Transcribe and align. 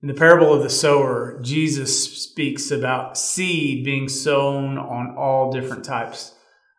In 0.00 0.06
the 0.06 0.14
parable 0.14 0.54
of 0.54 0.62
the 0.62 0.70
sower, 0.70 1.40
Jesus 1.42 2.22
speaks 2.22 2.70
about 2.70 3.18
seed 3.18 3.84
being 3.84 4.08
sown 4.08 4.78
on 4.78 5.16
all 5.16 5.50
different 5.50 5.84
types 5.84 6.36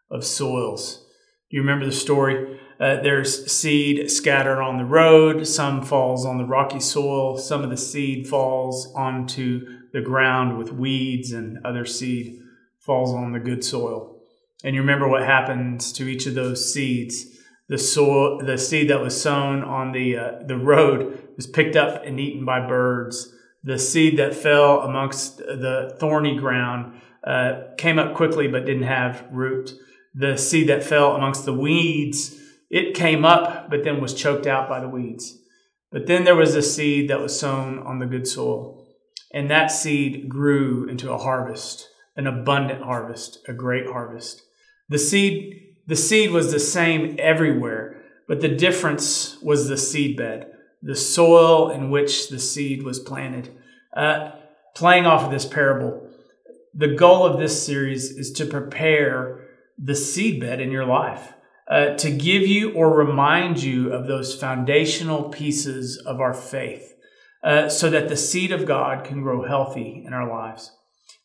of 0.09 0.23
soils. 0.23 1.05
You 1.49 1.59
remember 1.59 1.85
the 1.85 1.91
story? 1.91 2.59
Uh, 2.79 3.01
there's 3.01 3.51
seed 3.51 4.09
scattered 4.09 4.61
on 4.61 4.77
the 4.77 4.85
road, 4.85 5.45
some 5.45 5.83
falls 5.83 6.25
on 6.25 6.37
the 6.37 6.45
rocky 6.45 6.79
soil, 6.79 7.37
some 7.37 7.61
of 7.61 7.69
the 7.69 7.75
seed 7.75 8.25
falls 8.25 8.89
onto 8.95 9.65
the 9.91 10.01
ground 10.01 10.57
with 10.57 10.71
weeds, 10.71 11.33
and 11.33 11.57
other 11.65 11.85
seed 11.85 12.39
falls 12.79 13.13
on 13.13 13.33
the 13.33 13.39
good 13.39 13.65
soil. 13.65 14.21
And 14.63 14.75
you 14.75 14.81
remember 14.81 15.09
what 15.09 15.23
happens 15.23 15.91
to 15.93 16.07
each 16.07 16.25
of 16.25 16.35
those 16.35 16.73
seeds. 16.73 17.25
The 17.69 17.77
soil, 17.77 18.39
the 18.39 18.57
seed 18.57 18.89
that 18.89 19.01
was 19.01 19.19
sown 19.19 19.63
on 19.63 19.91
the 19.91 20.17
uh, 20.17 20.31
the 20.45 20.57
road 20.57 21.29
was 21.35 21.47
picked 21.47 21.75
up 21.75 22.03
and 22.03 22.19
eaten 22.19 22.43
by 22.43 22.65
birds. 22.65 23.33
The 23.63 23.79
seed 23.79 24.17
that 24.17 24.35
fell 24.35 24.81
amongst 24.81 25.37
the 25.37 25.95
thorny 25.99 26.37
ground 26.37 27.01
uh, 27.23 27.61
came 27.77 27.99
up 27.99 28.15
quickly 28.15 28.47
but 28.47 28.65
didn't 28.65 28.83
have 28.83 29.27
root. 29.31 29.73
The 30.13 30.37
seed 30.37 30.67
that 30.69 30.83
fell 30.83 31.15
amongst 31.15 31.45
the 31.45 31.53
weeds, 31.53 32.35
it 32.69 32.95
came 32.95 33.23
up 33.23 33.69
but 33.69 33.83
then 33.83 34.01
was 34.01 34.13
choked 34.13 34.47
out 34.47 34.67
by 34.67 34.79
the 34.79 34.89
weeds. 34.89 35.37
But 35.91 36.07
then 36.07 36.23
there 36.23 36.35
was 36.35 36.55
a 36.55 36.61
seed 36.61 37.09
that 37.09 37.21
was 37.21 37.39
sown 37.39 37.79
on 37.79 37.99
the 37.99 38.05
good 38.05 38.27
soil, 38.27 38.87
and 39.33 39.49
that 39.49 39.71
seed 39.71 40.27
grew 40.27 40.85
into 40.87 41.11
a 41.11 41.17
harvest 41.17 41.87
an 42.19 42.27
abundant 42.27 42.81
harvest, 42.81 43.39
a 43.47 43.53
great 43.53 43.87
harvest. 43.87 44.43
The 44.89 44.99
seed, 44.99 45.68
the 45.89 45.95
seed 45.95 46.29
was 46.29 46.51
the 46.51 46.59
same 46.59 47.15
everywhere, 47.17 47.99
but 48.27 48.41
the 48.41 48.47
difference 48.47 49.41
was 49.41 49.67
the 49.67 49.77
seed 49.77 50.15
bed, 50.15 50.51
the 50.83 50.95
soil 50.95 51.71
in 51.71 51.89
which 51.89 52.29
the 52.29 52.37
seed 52.37 52.83
was 52.83 52.99
planted. 52.99 53.57
Uh, 53.97 54.33
playing 54.75 55.07
off 55.07 55.23
of 55.23 55.31
this 55.31 55.47
parable, 55.47 56.07
the 56.75 56.93
goal 56.93 57.25
of 57.25 57.39
this 57.39 57.65
series 57.65 58.11
is 58.11 58.31
to 58.33 58.45
prepare 58.45 59.47
the 59.79 59.93
seedbed 59.93 60.61
in 60.61 60.69
your 60.69 60.85
life. 60.85 61.33
Uh, 61.67 61.95
to 61.95 62.11
give 62.11 62.43
you 62.43 62.71
or 62.73 62.95
remind 62.95 63.61
you 63.61 63.91
of 63.91 64.07
those 64.07 64.35
foundational 64.35 65.29
pieces 65.29 65.97
of 65.97 66.19
our 66.19 66.33
faith 66.35 66.95
uh, 67.43 67.67
so 67.67 67.89
that 67.89 68.09
the 68.09 68.17
seed 68.17 68.51
of 68.51 68.67
God 68.67 69.03
can 69.03 69.23
grow 69.23 69.43
healthy 69.43 70.03
in 70.05 70.13
our 70.13 70.29
lives. 70.29 70.71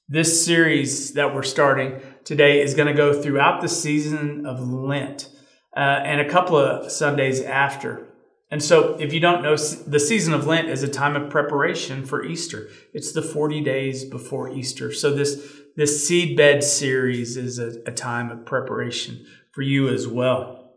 This 0.08 0.44
series 0.44 1.12
that 1.14 1.34
we're 1.34 1.42
starting 1.42 2.00
today 2.25 2.61
is 2.61 2.75
going 2.75 2.89
to 2.89 2.94
go 2.94 3.12
throughout 3.20 3.61
the 3.61 3.69
season 3.69 4.47
of 4.47 4.61
Lent 4.61 5.28
uh, 5.77 5.80
and 5.80 6.20
a 6.20 6.28
couple 6.28 6.56
of 6.56 6.91
Sundays 6.91 7.41
after. 7.41 8.06
And 8.50 8.62
so, 8.62 8.97
if 9.00 9.12
you 9.12 9.20
don't 9.20 9.42
know, 9.42 9.56
the 9.56 9.98
season 9.98 10.33
of 10.33 10.47
Lent 10.47 10.69
is 10.69 10.83
a 10.83 10.89
time 10.89 11.17
of 11.17 11.30
preparation 11.30 12.05
for 12.05 12.25
Easter. 12.25 12.69
It's 12.92 13.12
the 13.12 13.22
40 13.22 13.62
days 13.62 14.05
before 14.05 14.52
Easter. 14.52 14.92
So, 14.92 15.12
this, 15.12 15.61
this 15.77 16.08
seedbed 16.08 16.62
series 16.62 17.36
is 17.36 17.58
a, 17.58 17.80
a 17.86 17.92
time 17.92 18.30
of 18.30 18.47
preparation 18.47 19.27
for 19.52 19.62
you 19.62 19.89
as 19.89 20.06
well. 20.06 20.72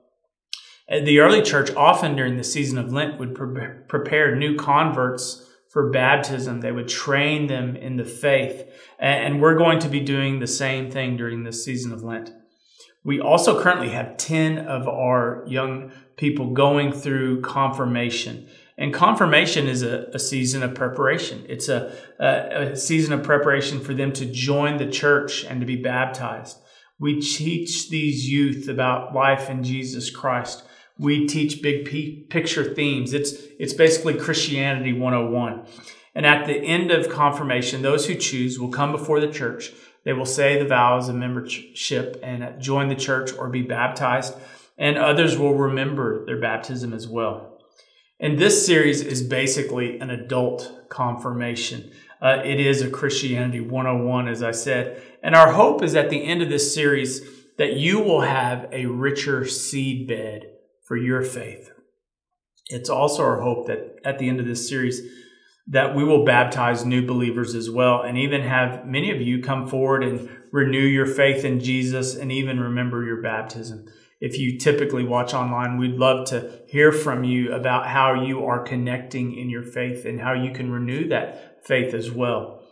Uh, 0.90 1.02
the 1.02 1.20
early 1.20 1.42
church, 1.42 1.70
often 1.75 2.16
during 2.16 2.38
the 2.38 2.44
season 2.44 2.78
of 2.78 2.92
Lent, 2.92 3.20
would 3.20 3.36
pre- 3.36 3.70
prepare 3.88 4.36
new 4.36 4.56
converts 4.56 5.47
for 5.78 5.92
baptism. 5.92 6.61
They 6.61 6.72
would 6.72 6.88
train 6.88 7.45
them 7.45 7.75
in 7.75 7.97
the 7.97 8.03
faith. 8.03 8.67
And 8.97 9.39
we're 9.39 9.59
going 9.59 9.78
to 9.81 9.88
be 9.88 10.00
doing 10.00 10.39
the 10.39 10.47
same 10.47 10.89
thing 10.89 11.17
during 11.17 11.44
this 11.44 11.64
season 11.64 11.92
of 11.92 12.02
Lent. 12.02 12.31
We 13.06 13.22
also 13.22 13.61
currently 13.61 13.89
have 13.89 14.17
10 14.17 14.58
of 14.58 14.88
our 14.88 15.44
young 15.45 15.92
people 16.16 16.56
going 16.56 16.94
through 16.94 17.42
confirmation. 17.42 18.50
And 18.75 18.92
confirmation 18.92 19.67
is 19.67 19.84
a, 19.84 20.08
a 20.16 20.17
season 20.17 20.64
of 20.64 20.73
preparation. 20.73 21.45
It's 21.47 21.69
a, 21.69 21.95
a, 22.19 22.72
a 22.72 22.75
season 22.75 23.14
of 23.14 23.22
preparation 23.22 23.80
for 23.80 23.94
them 23.94 24.12
to 24.14 24.25
join 24.25 24.78
the 24.78 24.89
church 24.89 25.45
and 25.45 25.59
to 25.59 25.67
be 25.67 25.75
baptized. 25.75 26.58
We 27.00 27.22
teach 27.22 27.91
these 27.91 28.28
youth 28.28 28.68
about 28.68 29.13
life 29.13 29.47
in 29.47 29.63
Jesus 29.63 30.09
Christ 30.09 30.63
we 31.00 31.28
teach 31.28 31.62
big 31.62 31.85
p- 31.85 32.25
picture 32.30 32.74
themes. 32.74 33.13
It's, 33.13 33.34
it's 33.59 33.74
basically 33.74 34.16
Christianity 34.16 34.94
101. 34.94 35.66
And 36.16 36.25
at 36.25 36.47
the 36.47 36.56
end 36.56 36.91
of 36.91 37.09
confirmation, 37.09 37.81
those 37.81 38.08
who 38.08 38.16
choose 38.16 38.59
will 38.59 38.69
come 38.69 38.91
before 38.91 39.19
the 39.19 39.31
church. 39.31 39.72
They 40.03 40.13
will 40.13 40.25
say 40.25 40.57
the 40.57 40.68
vows 40.68 41.09
of 41.09 41.16
membership 41.16 42.19
and 42.24 42.59
join 42.62 42.88
the 42.88 42.96
church 42.96 43.31
or 43.38 43.50
be 43.50 43.62
baptized. 43.62 44.34
And 44.78 44.97
others 44.97 45.38
will 45.38 45.53
remember 45.53 46.25
their 46.25 46.40
baptism 46.40 46.94
as 46.94 47.07
well. 47.07 47.59
And 48.19 48.40
this 48.40 48.66
series 48.66 49.02
is 49.02 49.22
basically 49.22 50.00
an 50.00 50.09
adult 50.09 50.90
confirmation. 50.90 51.91
Uh, 52.19 52.41
it 52.44 52.59
is 52.59 52.81
a 52.81 52.90
Christianity 52.90 53.59
101, 53.59 54.28
as 54.28 54.41
I 54.41 54.52
said. 54.52 55.03
And 55.22 55.36
our 55.36 55.52
hope 55.52 55.84
is 55.84 55.96
at 55.96 56.09
the 56.09 56.24
end 56.24 56.41
of 56.41 56.50
this 56.50 56.74
series 56.74 57.22
that 57.57 57.74
you 57.74 58.00
will 58.00 58.22
have 58.22 58.68
a 58.72 58.88
richer 58.88 59.46
seed 59.46 60.07
bed 60.07 60.56
for 60.88 60.96
your 60.96 61.22
faith. 61.22 61.70
It's 62.70 62.90
also 62.90 63.24
our 63.24 63.42
hope 63.42 63.68
that 63.68 64.00
at 64.03 64.20
the 64.20 64.30
end 64.30 64.40
of 64.40 64.46
this 64.46 64.68
series 64.68 65.02
that 65.68 65.94
we 65.94 66.03
will 66.03 66.24
baptize 66.24 66.86
new 66.86 67.06
believers 67.06 67.53
as 67.53 67.70
well 67.70 68.02
and 68.02 68.18
even 68.18 68.42
have 68.42 68.86
many 68.86 69.12
of 69.12 69.22
you 69.22 69.42
come 69.42 69.68
forward 69.68 70.02
and 70.02 70.30
renew 70.52 70.80
your 70.80 71.06
faith 71.06 71.44
in 71.44 71.59
Jesus 71.59 72.16
and 72.16 72.31
even 72.31 72.59
remember 72.59 73.03
your 73.03 73.22
baptism. 73.22 73.86
If 74.22 74.40
you 74.40 74.58
typically 74.58 75.03
watch 75.03 75.34
online, 75.34 75.78
we'd 75.78 75.96
love 75.96 76.28
to 76.30 76.62
hear 76.68 76.92
from 76.92 77.25
you 77.25 77.54
about 77.54 77.86
how 77.88 78.24
you 78.24 78.46
are 78.46 78.64
connecting 78.64 79.38
in 79.38 79.50
your 79.50 79.64
faith 79.64 80.06
and 80.06 80.22
how 80.22 80.34
you 80.34 80.52
can 80.52 80.72
renew 80.72 81.09
that 81.09 81.66
faith 81.66 81.94
as 81.94 82.09
well. 82.09 82.64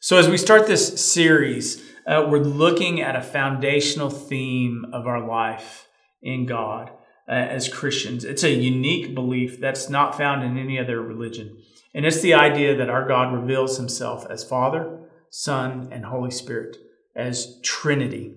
So 0.00 0.16
as 0.16 0.28
we 0.28 0.38
start 0.38 0.66
this 0.66 1.04
series, 1.04 1.82
uh, 2.06 2.26
we're 2.28 2.38
looking 2.38 3.00
at 3.00 3.16
a 3.16 3.22
foundational 3.22 4.10
theme 4.10 4.86
of 4.92 5.06
our 5.06 5.26
life 5.26 5.88
in 6.22 6.46
God 6.46 6.90
uh, 7.28 7.32
as 7.32 7.68
Christians. 7.68 8.24
It's 8.24 8.44
a 8.44 8.52
unique 8.52 9.14
belief 9.14 9.60
that's 9.60 9.88
not 9.88 10.16
found 10.16 10.42
in 10.42 10.58
any 10.58 10.78
other 10.78 11.00
religion. 11.00 11.58
And 11.94 12.04
it's 12.04 12.20
the 12.20 12.34
idea 12.34 12.76
that 12.76 12.90
our 12.90 13.06
God 13.06 13.32
reveals 13.32 13.76
himself 13.76 14.26
as 14.28 14.44
Father, 14.44 14.98
Son, 15.30 15.88
and 15.92 16.04
Holy 16.04 16.30
Spirit, 16.30 16.76
as 17.14 17.60
Trinity. 17.62 18.34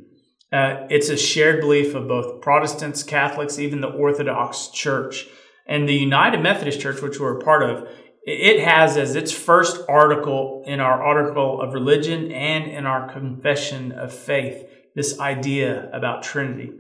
Uh, 0.53 0.85
it's 0.89 1.09
a 1.09 1.17
shared 1.17 1.59
belief 1.59 1.93
of 1.95 2.07
both 2.07 2.41
Protestants, 2.41 3.03
Catholics, 3.03 3.59
even 3.59 3.81
the 3.81 3.89
Orthodox 3.89 4.69
Church. 4.69 5.27
And 5.65 5.89
the 5.89 5.95
United 5.95 6.41
Methodist 6.41 6.79
Church, 6.79 7.01
which 7.01 7.19
we're 7.19 7.37
a 7.37 7.43
part 7.43 7.63
of, 7.63 7.89
it 8.23 8.63
has 8.63 8.97
as 8.97 9.15
its 9.15 9.31
first 9.31 9.81
article 9.89 10.63
in 10.65 10.79
our 10.79 11.01
article 11.01 11.61
of 11.61 11.73
religion 11.73 12.31
and 12.31 12.69
in 12.69 12.85
our 12.85 13.11
confession 13.11 13.91
of 13.93 14.13
faith 14.13 14.65
this 14.97 15.19
idea 15.19 15.91
about 15.93 16.23
Trinity. 16.23 16.71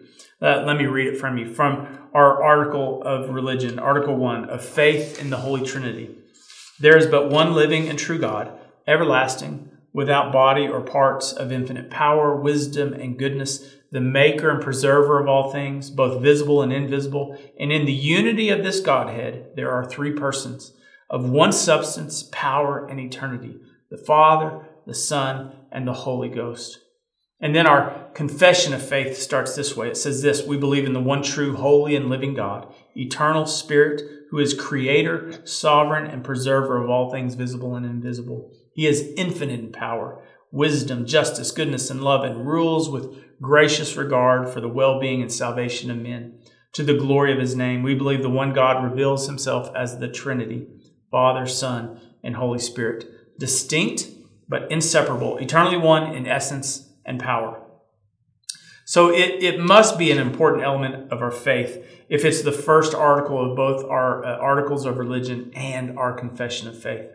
Uh, 0.41 0.63
let 0.65 0.75
me 0.75 0.87
read 0.87 1.05
it 1.05 1.19
from 1.19 1.37
you 1.37 1.53
from 1.53 1.99
our 2.15 2.41
article 2.41 3.03
of 3.03 3.29
religion, 3.29 3.77
Article 3.77 4.15
1 4.15 4.49
of 4.49 4.65
faith 4.65 5.21
in 5.21 5.29
the 5.29 5.37
Holy 5.37 5.63
Trinity. 5.63 6.17
There 6.79 6.97
is 6.97 7.05
but 7.05 7.29
one 7.29 7.53
living 7.53 7.87
and 7.87 7.97
true 7.97 8.17
God, 8.17 8.51
everlasting, 8.87 9.69
without 9.93 10.33
body 10.33 10.67
or 10.67 10.81
parts, 10.81 11.31
of 11.31 11.51
infinite 11.51 11.91
power, 11.91 12.35
wisdom, 12.35 12.91
and 12.91 13.19
goodness, 13.19 13.75
the 13.91 14.01
maker 14.01 14.49
and 14.49 14.63
preserver 14.63 15.21
of 15.21 15.27
all 15.27 15.51
things, 15.51 15.91
both 15.91 16.19
visible 16.19 16.63
and 16.63 16.73
invisible. 16.73 17.37
And 17.59 17.71
in 17.71 17.85
the 17.85 17.93
unity 17.93 18.49
of 18.49 18.63
this 18.63 18.79
Godhead, 18.79 19.51
there 19.55 19.71
are 19.71 19.85
three 19.85 20.13
persons 20.13 20.73
of 21.07 21.29
one 21.29 21.51
substance, 21.51 22.23
power, 22.31 22.83
and 22.87 22.99
eternity 22.99 23.59
the 23.91 23.97
Father, 23.97 24.65
the 24.87 24.95
Son, 24.95 25.51
and 25.71 25.87
the 25.87 25.93
Holy 25.93 26.29
Ghost 26.29 26.79
and 27.39 27.55
then 27.55 27.67
our 27.67 28.09
confession 28.13 28.73
of 28.73 28.87
faith 28.87 29.17
starts 29.17 29.55
this 29.55 29.75
way. 29.75 29.89
It 29.89 29.97
says 29.97 30.21
this 30.21 30.43
We 30.43 30.57
believe 30.57 30.85
in 30.85 30.93
the 30.93 30.99
one 30.99 31.21
true, 31.21 31.55
holy, 31.55 31.95
and 31.95 32.09
living 32.09 32.33
God, 32.33 32.73
eternal 32.95 33.45
Spirit, 33.45 34.01
who 34.31 34.39
is 34.39 34.53
creator, 34.53 35.45
sovereign, 35.45 36.07
and 36.07 36.23
preserver 36.23 36.81
of 36.81 36.89
all 36.89 37.11
things 37.11 37.35
visible 37.35 37.75
and 37.75 37.85
invisible. 37.85 38.51
He 38.73 38.87
is 38.87 39.13
infinite 39.15 39.59
in 39.59 39.71
power, 39.71 40.23
wisdom, 40.51 41.05
justice, 41.05 41.51
goodness, 41.51 41.89
and 41.91 42.03
love, 42.03 42.23
and 42.23 42.47
rules 42.47 42.89
with 42.89 43.23
gracious 43.39 43.95
regard 43.95 44.49
for 44.49 44.59
the 44.59 44.67
well 44.67 44.99
being 44.99 45.21
and 45.21 45.31
salvation 45.31 45.91
of 45.91 45.97
men. 45.97 46.39
To 46.73 46.83
the 46.83 46.97
glory 46.97 47.31
of 47.31 47.39
his 47.39 47.55
name, 47.55 47.83
we 47.83 47.93
believe 47.93 48.23
the 48.23 48.29
one 48.29 48.53
God 48.53 48.83
reveals 48.83 49.27
himself 49.27 49.69
as 49.75 49.99
the 49.99 50.07
Trinity 50.07 50.67
Father, 51.11 51.45
Son, 51.45 52.01
and 52.23 52.35
Holy 52.35 52.59
Spirit, 52.59 53.05
distinct 53.39 54.09
but 54.49 54.69
inseparable, 54.71 55.37
eternally 55.37 55.77
one 55.77 56.13
in 56.13 56.27
essence 56.27 56.86
and 57.07 57.19
power. 57.19 57.59
So 58.85 59.09
it, 59.09 59.43
it 59.43 59.59
must 59.59 59.97
be 59.97 60.11
an 60.11 60.17
important 60.17 60.63
element 60.63 61.11
of 61.11 61.21
our 61.21 61.31
faith 61.31 61.85
if 62.07 62.23
it's 62.23 62.41
the 62.41 62.53
first 62.53 62.93
article 62.93 63.49
of 63.49 63.55
both 63.55 63.83
our 63.83 64.23
uh, 64.23 64.37
articles 64.37 64.85
of 64.85 64.97
religion 64.97 65.51
and 65.55 65.97
our 65.97 66.13
confession 66.13 66.67
of 66.67 66.81
faith. 66.81 67.09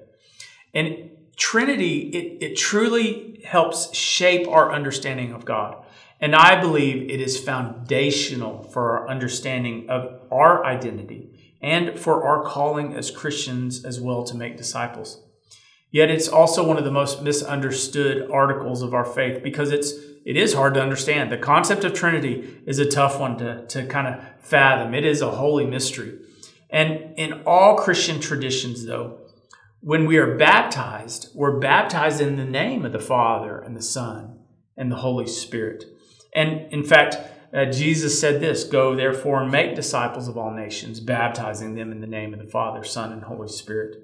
And 0.75 1.11
Trinity, 1.37 2.11
it, 2.11 2.44
it 2.44 2.56
truly 2.56 3.43
helps 3.44 3.94
shape 3.97 4.47
our 4.49 4.73
understanding 4.73 5.33
of 5.33 5.44
God. 5.44 5.83
And 6.21 6.37
I 6.37 6.61
believe 6.61 7.11
it 7.11 7.21
is 7.21 7.41
foundational 7.41 8.65
for 8.65 8.99
our 8.99 9.09
understanding 9.09 9.88
of 9.88 10.21
our 10.31 10.65
identity 10.65 11.56
and 11.61 11.99
for 11.99 12.25
our 12.25 12.45
calling 12.45 12.95
as 12.95 13.11
Christians 13.11 13.85
as 13.85 14.00
well 14.00 14.25
to 14.25 14.37
make 14.37 14.56
disciples. 14.56 15.23
Yet 15.93 16.11
it's 16.11 16.27
also 16.27 16.67
one 16.67 16.79
of 16.79 16.85
the 16.85 16.91
most 16.91 17.23
misunderstood 17.23 18.29
articles 18.31 18.83
of 18.83 18.94
our 18.94 19.05
faith 19.05 19.43
because 19.43 19.71
it's 19.71 19.93
it 20.25 20.37
is 20.37 20.55
hard 20.55 20.75
to 20.75 20.83
understand. 20.83 21.31
The 21.31 21.37
concept 21.37 21.85
of 21.85 21.94
Trinity 21.94 22.61
is 22.67 22.79
a 22.79 22.89
tough 22.89 23.19
one 23.19 23.37
to, 23.39 23.67
to 23.67 23.87
kind 23.87 24.06
of 24.06 24.25
fathom. 24.41 24.94
It 24.94 25.05
is 25.05 25.21
a 25.21 25.33
holy 25.33 25.67
mystery. 25.67 26.19
And 26.71 27.15
in 27.19 27.43
all 27.44 27.77
Christian 27.77 28.21
traditions, 28.21 28.87
though, 28.87 29.19
when 29.81 30.06
we 30.06 30.17
are 30.19 30.37
baptized, 30.37 31.29
we're 31.35 31.59
baptized 31.59 32.21
in 32.21 32.37
the 32.37 32.45
name 32.45 32.87
of 32.87 32.93
the 32.93 33.00
Father 33.00 33.59
and 33.59 33.77
the 33.77 33.83
Son 33.83 34.38
and 34.77 34.91
the 34.91 34.97
Holy 34.97 35.27
Spirit. 35.27 35.85
And 36.35 36.73
in 36.73 36.85
fact, 36.85 37.17
uh, 37.53 37.67
Jesus 37.67 38.19
said 38.19 38.41
this 38.41 38.65
Go 38.65 38.95
therefore 38.95 39.43
and 39.43 39.50
make 39.50 39.75
disciples 39.75 40.29
of 40.29 40.38
all 40.38 40.55
nations, 40.55 41.00
baptizing 41.00 41.75
them 41.75 41.91
in 41.91 42.00
the 42.00 42.06
name 42.06 42.33
of 42.33 42.38
the 42.38 42.50
Father, 42.50 42.85
Son, 42.85 43.12
and 43.12 43.25
Holy 43.25 43.49
Spirit. 43.49 43.97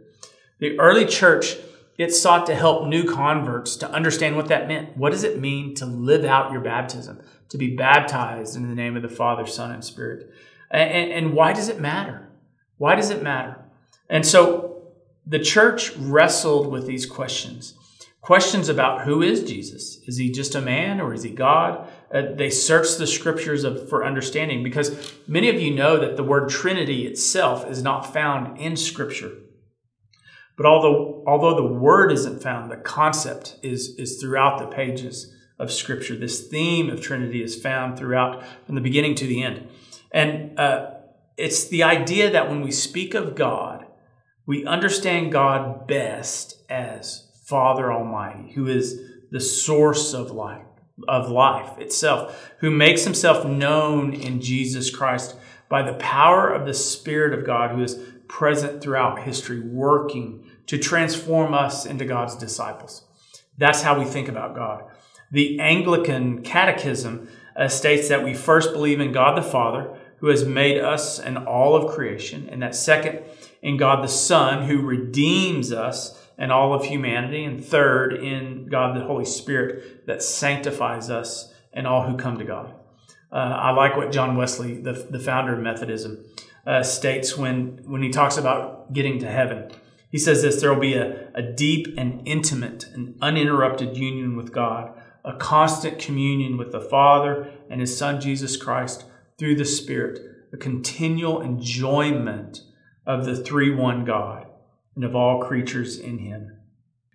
The 0.58 0.78
early 0.80 1.06
church 1.06 1.56
it 1.98 2.14
sought 2.14 2.46
to 2.46 2.54
help 2.54 2.86
new 2.86 3.04
converts 3.04 3.76
to 3.76 3.90
understand 3.90 4.36
what 4.36 4.48
that 4.48 4.68
meant. 4.68 4.96
What 4.96 5.10
does 5.10 5.24
it 5.24 5.40
mean 5.40 5.74
to 5.74 5.86
live 5.86 6.24
out 6.24 6.52
your 6.52 6.60
baptism, 6.60 7.20
to 7.50 7.58
be 7.58 7.76
baptized 7.76 8.56
in 8.56 8.68
the 8.68 8.74
name 8.74 8.96
of 8.96 9.02
the 9.02 9.08
Father, 9.08 9.46
Son, 9.46 9.72
and 9.72 9.84
Spirit? 9.84 10.30
And, 10.70 11.10
and 11.10 11.32
why 11.34 11.52
does 11.52 11.68
it 11.68 11.80
matter? 11.80 12.30
Why 12.76 12.94
does 12.94 13.10
it 13.10 13.22
matter? 13.22 13.64
And 14.08 14.24
so 14.24 14.92
the 15.26 15.40
church 15.40 15.94
wrestled 15.96 16.70
with 16.70 16.86
these 16.86 17.04
questions 17.04 17.74
questions 18.20 18.68
about 18.68 19.06
who 19.06 19.22
is 19.22 19.42
Jesus? 19.42 20.00
Is 20.06 20.18
he 20.18 20.30
just 20.30 20.54
a 20.54 20.60
man 20.60 21.00
or 21.00 21.14
is 21.14 21.22
he 21.22 21.30
God? 21.30 21.88
Uh, 22.12 22.22
they 22.34 22.50
searched 22.50 22.98
the 22.98 23.06
scriptures 23.06 23.64
of, 23.64 23.88
for 23.88 24.04
understanding 24.04 24.62
because 24.62 25.14
many 25.26 25.48
of 25.48 25.58
you 25.58 25.74
know 25.74 25.98
that 25.98 26.18
the 26.18 26.22
word 26.22 26.50
Trinity 26.50 27.06
itself 27.06 27.66
is 27.70 27.82
not 27.82 28.12
found 28.12 28.58
in 28.60 28.76
Scripture. 28.76 29.32
But 30.58 30.66
although, 30.66 31.22
although 31.24 31.54
the 31.54 31.72
word 31.72 32.10
isn't 32.10 32.42
found, 32.42 32.68
the 32.70 32.76
concept 32.76 33.56
is, 33.62 33.94
is 33.96 34.20
throughout 34.20 34.58
the 34.58 34.66
pages 34.66 35.32
of 35.56 35.72
Scripture. 35.72 36.16
This 36.16 36.48
theme 36.48 36.90
of 36.90 37.00
Trinity 37.00 37.44
is 37.44 37.54
found 37.54 37.96
throughout 37.96 38.42
from 38.66 38.74
the 38.74 38.80
beginning 38.80 39.14
to 39.14 39.26
the 39.26 39.42
end. 39.44 39.68
And 40.10 40.58
uh, 40.58 40.90
it's 41.36 41.68
the 41.68 41.84
idea 41.84 42.28
that 42.30 42.48
when 42.48 42.62
we 42.62 42.72
speak 42.72 43.14
of 43.14 43.36
God, 43.36 43.86
we 44.46 44.66
understand 44.66 45.30
God 45.30 45.86
best 45.86 46.60
as 46.68 47.28
Father 47.44 47.92
Almighty, 47.92 48.52
who 48.52 48.66
is 48.66 49.00
the 49.30 49.40
source 49.40 50.12
of 50.12 50.32
life, 50.32 50.64
of 51.06 51.30
life 51.30 51.78
itself, 51.78 52.50
who 52.58 52.70
makes 52.70 53.04
himself 53.04 53.44
known 53.46 54.12
in 54.12 54.40
Jesus 54.40 54.90
Christ 54.90 55.36
by 55.68 55.82
the 55.82 55.98
power 55.98 56.48
of 56.48 56.66
the 56.66 56.74
Spirit 56.74 57.38
of 57.38 57.46
God, 57.46 57.70
who 57.70 57.82
is 57.82 58.00
present 58.26 58.80
throughout 58.80 59.20
history, 59.20 59.60
working 59.60 60.44
to 60.68 60.78
transform 60.78 61.52
us 61.52 61.84
into 61.84 62.04
God's 62.04 62.36
disciples. 62.36 63.04
That's 63.58 63.82
how 63.82 63.98
we 63.98 64.04
think 64.04 64.28
about 64.28 64.54
God. 64.54 64.84
The 65.32 65.58
Anglican 65.60 66.42
Catechism 66.42 67.28
uh, 67.56 67.68
states 67.68 68.08
that 68.08 68.24
we 68.24 68.32
first 68.32 68.72
believe 68.72 69.00
in 69.00 69.12
God 69.12 69.36
the 69.36 69.42
Father, 69.42 69.94
who 70.18 70.28
has 70.28 70.44
made 70.44 70.80
us 70.80 71.18
and 71.18 71.36
all 71.36 71.74
of 71.74 71.92
creation, 71.92 72.48
and 72.50 72.62
that 72.62 72.74
second, 72.74 73.20
in 73.60 73.76
God 73.76 74.02
the 74.02 74.08
Son, 74.08 74.66
who 74.66 74.80
redeems 74.80 75.72
us 75.72 76.26
and 76.38 76.52
all 76.52 76.72
of 76.72 76.84
humanity, 76.84 77.44
and 77.44 77.64
third, 77.64 78.12
in 78.12 78.68
God 78.68 78.96
the 78.96 79.04
Holy 79.04 79.24
Spirit, 79.24 80.06
that 80.06 80.22
sanctifies 80.22 81.10
us 81.10 81.52
and 81.72 81.86
all 81.86 82.08
who 82.08 82.16
come 82.16 82.38
to 82.38 82.44
God. 82.44 82.74
Uh, 83.32 83.36
I 83.36 83.70
like 83.70 83.96
what 83.96 84.12
John 84.12 84.36
Wesley, 84.36 84.80
the, 84.80 84.92
the 84.92 85.18
founder 85.18 85.54
of 85.54 85.60
Methodism, 85.60 86.24
uh, 86.66 86.82
states 86.82 87.36
when, 87.36 87.80
when 87.84 88.02
he 88.02 88.10
talks 88.10 88.36
about 88.36 88.92
getting 88.92 89.18
to 89.18 89.30
heaven. 89.30 89.70
He 90.10 90.18
says 90.18 90.42
this 90.42 90.60
there 90.60 90.72
will 90.72 90.80
be 90.80 90.94
a, 90.94 91.28
a 91.34 91.42
deep 91.42 91.94
and 91.96 92.26
intimate 92.26 92.84
and 92.92 93.16
uninterrupted 93.20 93.96
union 93.96 94.36
with 94.36 94.52
God, 94.52 94.92
a 95.24 95.36
constant 95.36 95.98
communion 95.98 96.56
with 96.56 96.72
the 96.72 96.80
Father 96.80 97.50
and 97.70 97.80
His 97.80 97.96
Son 97.96 98.20
Jesus 98.20 98.56
Christ 98.56 99.04
through 99.38 99.56
the 99.56 99.64
Spirit, 99.64 100.20
a 100.52 100.56
continual 100.56 101.40
enjoyment 101.42 102.62
of 103.06 103.24
the 103.24 103.36
three 103.36 103.74
one 103.74 104.04
God 104.04 104.46
and 104.94 105.04
of 105.04 105.14
all 105.14 105.42
creatures 105.42 105.98
in 105.98 106.18
Him. 106.18 106.58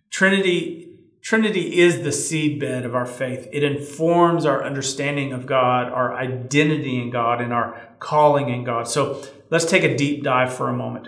Trinity 0.09 0.83
Trinity 1.23 1.79
is 1.79 2.03
the 2.03 2.09
seedbed 2.09 2.83
of 2.83 2.93
our 2.93 3.05
faith. 3.05 3.47
It 3.53 3.63
informs 3.63 4.45
our 4.45 4.61
understanding 4.61 5.31
of 5.31 5.45
God, 5.45 5.89
our 5.89 6.13
identity 6.13 7.01
in 7.01 7.11
God, 7.11 7.39
and 7.39 7.53
our 7.53 7.79
calling 7.99 8.49
in 8.49 8.65
God. 8.65 8.89
So 8.89 9.23
let's 9.49 9.63
take 9.63 9.85
a 9.85 9.95
deep 9.95 10.21
dive 10.21 10.53
for 10.53 10.67
a 10.67 10.73
moment. 10.73 11.07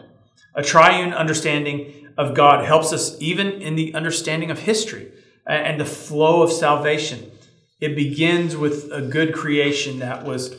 A 0.56 0.64
triune 0.64 1.14
understanding 1.14 2.10
of 2.18 2.34
God 2.34 2.66
helps 2.66 2.94
us 2.94 3.16
even 3.20 3.62
in 3.62 3.76
the 3.76 3.94
understanding 3.94 4.50
of 4.50 4.60
history 4.60 5.12
and 5.46 5.80
the 5.80 5.86
flow 5.86 6.42
of 6.42 6.52
salvation. 6.52 7.32
It 7.80 7.96
begins 7.96 8.56
with 8.56 8.92
a 8.92 9.02
good 9.02 9.34
creation 9.34 10.00
that 10.00 10.24
was 10.24 10.56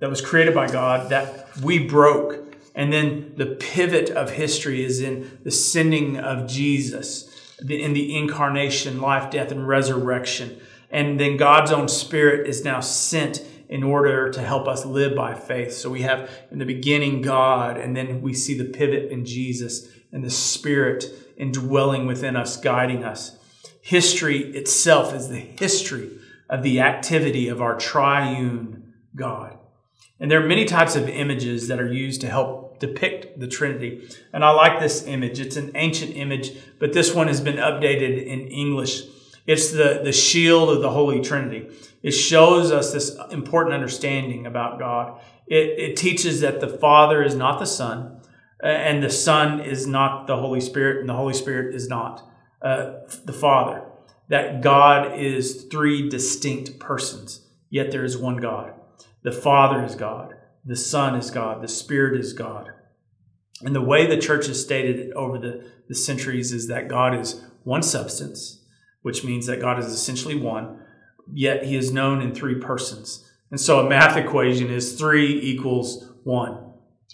that 0.00 0.10
was 0.10 0.20
created 0.20 0.54
by 0.54 0.68
God 0.68 1.10
that 1.10 1.48
we 1.60 1.78
broke. 1.78 2.44
And 2.74 2.92
then 2.92 3.32
the 3.36 3.46
pivot 3.46 4.10
of 4.10 4.30
history 4.30 4.84
is 4.84 5.00
in 5.00 5.40
the 5.42 5.50
sending 5.50 6.16
of 6.16 6.46
Jesus, 6.46 7.56
in 7.68 7.92
the 7.92 8.16
incarnation, 8.16 9.00
life, 9.00 9.30
death, 9.30 9.50
and 9.50 9.66
resurrection. 9.66 10.60
And 10.90 11.18
then 11.18 11.36
God's 11.36 11.72
own 11.72 11.88
spirit 11.88 12.48
is 12.48 12.64
now 12.64 12.80
sent 12.80 13.44
in 13.68 13.82
order 13.82 14.30
to 14.30 14.40
help 14.40 14.66
us 14.66 14.86
live 14.86 15.14
by 15.14 15.34
faith. 15.34 15.72
So 15.72 15.90
we 15.90 16.02
have 16.02 16.30
in 16.50 16.58
the 16.58 16.64
beginning 16.64 17.22
God, 17.22 17.76
and 17.76 17.96
then 17.96 18.22
we 18.22 18.32
see 18.32 18.56
the 18.56 18.64
pivot 18.64 19.10
in 19.10 19.24
Jesus 19.24 19.88
and 20.12 20.24
the 20.24 20.30
Spirit 20.30 21.04
indwelling 21.36 22.06
within 22.06 22.34
us, 22.36 22.56
guiding 22.56 23.04
us. 23.04 23.36
History 23.82 24.38
itself 24.54 25.14
is 25.14 25.28
the 25.28 25.38
history 25.38 26.10
of 26.48 26.62
the 26.62 26.80
activity 26.80 27.48
of 27.48 27.60
our 27.60 27.76
triune 27.76 28.94
God. 29.14 29.58
And 30.20 30.30
there 30.30 30.42
are 30.42 30.46
many 30.46 30.64
types 30.64 30.96
of 30.96 31.08
images 31.08 31.68
that 31.68 31.80
are 31.80 31.92
used 31.92 32.20
to 32.22 32.28
help 32.28 32.80
depict 32.80 33.38
the 33.38 33.46
Trinity. 33.46 34.08
And 34.32 34.44
I 34.44 34.50
like 34.50 34.80
this 34.80 35.06
image. 35.06 35.40
It's 35.40 35.56
an 35.56 35.72
ancient 35.74 36.16
image, 36.16 36.52
but 36.78 36.92
this 36.92 37.14
one 37.14 37.28
has 37.28 37.40
been 37.40 37.56
updated 37.56 38.24
in 38.26 38.48
English. 38.48 39.02
It's 39.48 39.70
the, 39.70 40.02
the 40.04 40.12
shield 40.12 40.68
of 40.68 40.82
the 40.82 40.90
Holy 40.90 41.22
Trinity. 41.22 41.70
It 42.02 42.10
shows 42.10 42.70
us 42.70 42.92
this 42.92 43.16
important 43.30 43.74
understanding 43.74 44.44
about 44.44 44.78
God. 44.78 45.22
It, 45.46 45.78
it 45.78 45.96
teaches 45.96 46.42
that 46.42 46.60
the 46.60 46.68
Father 46.68 47.22
is 47.22 47.34
not 47.34 47.58
the 47.58 47.64
Son, 47.64 48.20
uh, 48.62 48.66
and 48.66 49.02
the 49.02 49.08
Son 49.08 49.60
is 49.60 49.86
not 49.86 50.26
the 50.26 50.36
Holy 50.36 50.60
Spirit, 50.60 51.00
and 51.00 51.08
the 51.08 51.14
Holy 51.14 51.32
Spirit 51.32 51.74
is 51.74 51.88
not 51.88 52.28
uh, 52.60 52.92
the 53.24 53.32
Father. 53.32 53.84
That 54.28 54.60
God 54.60 55.18
is 55.18 55.64
three 55.70 56.10
distinct 56.10 56.78
persons, 56.78 57.40
yet 57.70 57.90
there 57.90 58.04
is 58.04 58.18
one 58.18 58.36
God. 58.36 58.74
The 59.22 59.32
Father 59.32 59.82
is 59.82 59.94
God, 59.94 60.34
the 60.62 60.76
Son 60.76 61.14
is 61.14 61.30
God, 61.30 61.62
the 61.62 61.68
Spirit 61.68 62.20
is 62.20 62.34
God. 62.34 62.68
And 63.62 63.74
the 63.74 63.80
way 63.80 64.06
the 64.06 64.18
church 64.18 64.46
has 64.46 64.60
stated 64.60 64.98
it 64.98 65.12
over 65.14 65.38
the, 65.38 65.64
the 65.88 65.94
centuries 65.94 66.52
is 66.52 66.68
that 66.68 66.88
God 66.88 67.18
is 67.18 67.42
one 67.64 67.82
substance, 67.82 68.57
which 69.02 69.24
means 69.24 69.46
that 69.46 69.60
God 69.60 69.78
is 69.78 69.86
essentially 69.86 70.34
one 70.34 70.80
yet 71.32 71.64
he 71.64 71.76
is 71.76 71.92
known 71.92 72.20
in 72.20 72.34
three 72.34 72.56
persons. 72.56 73.28
And 73.50 73.60
so 73.60 73.84
a 73.84 73.88
math 73.88 74.16
equation 74.16 74.70
is 74.70 74.98
three 74.98 75.40
equals 75.40 76.12
one. 76.24 76.64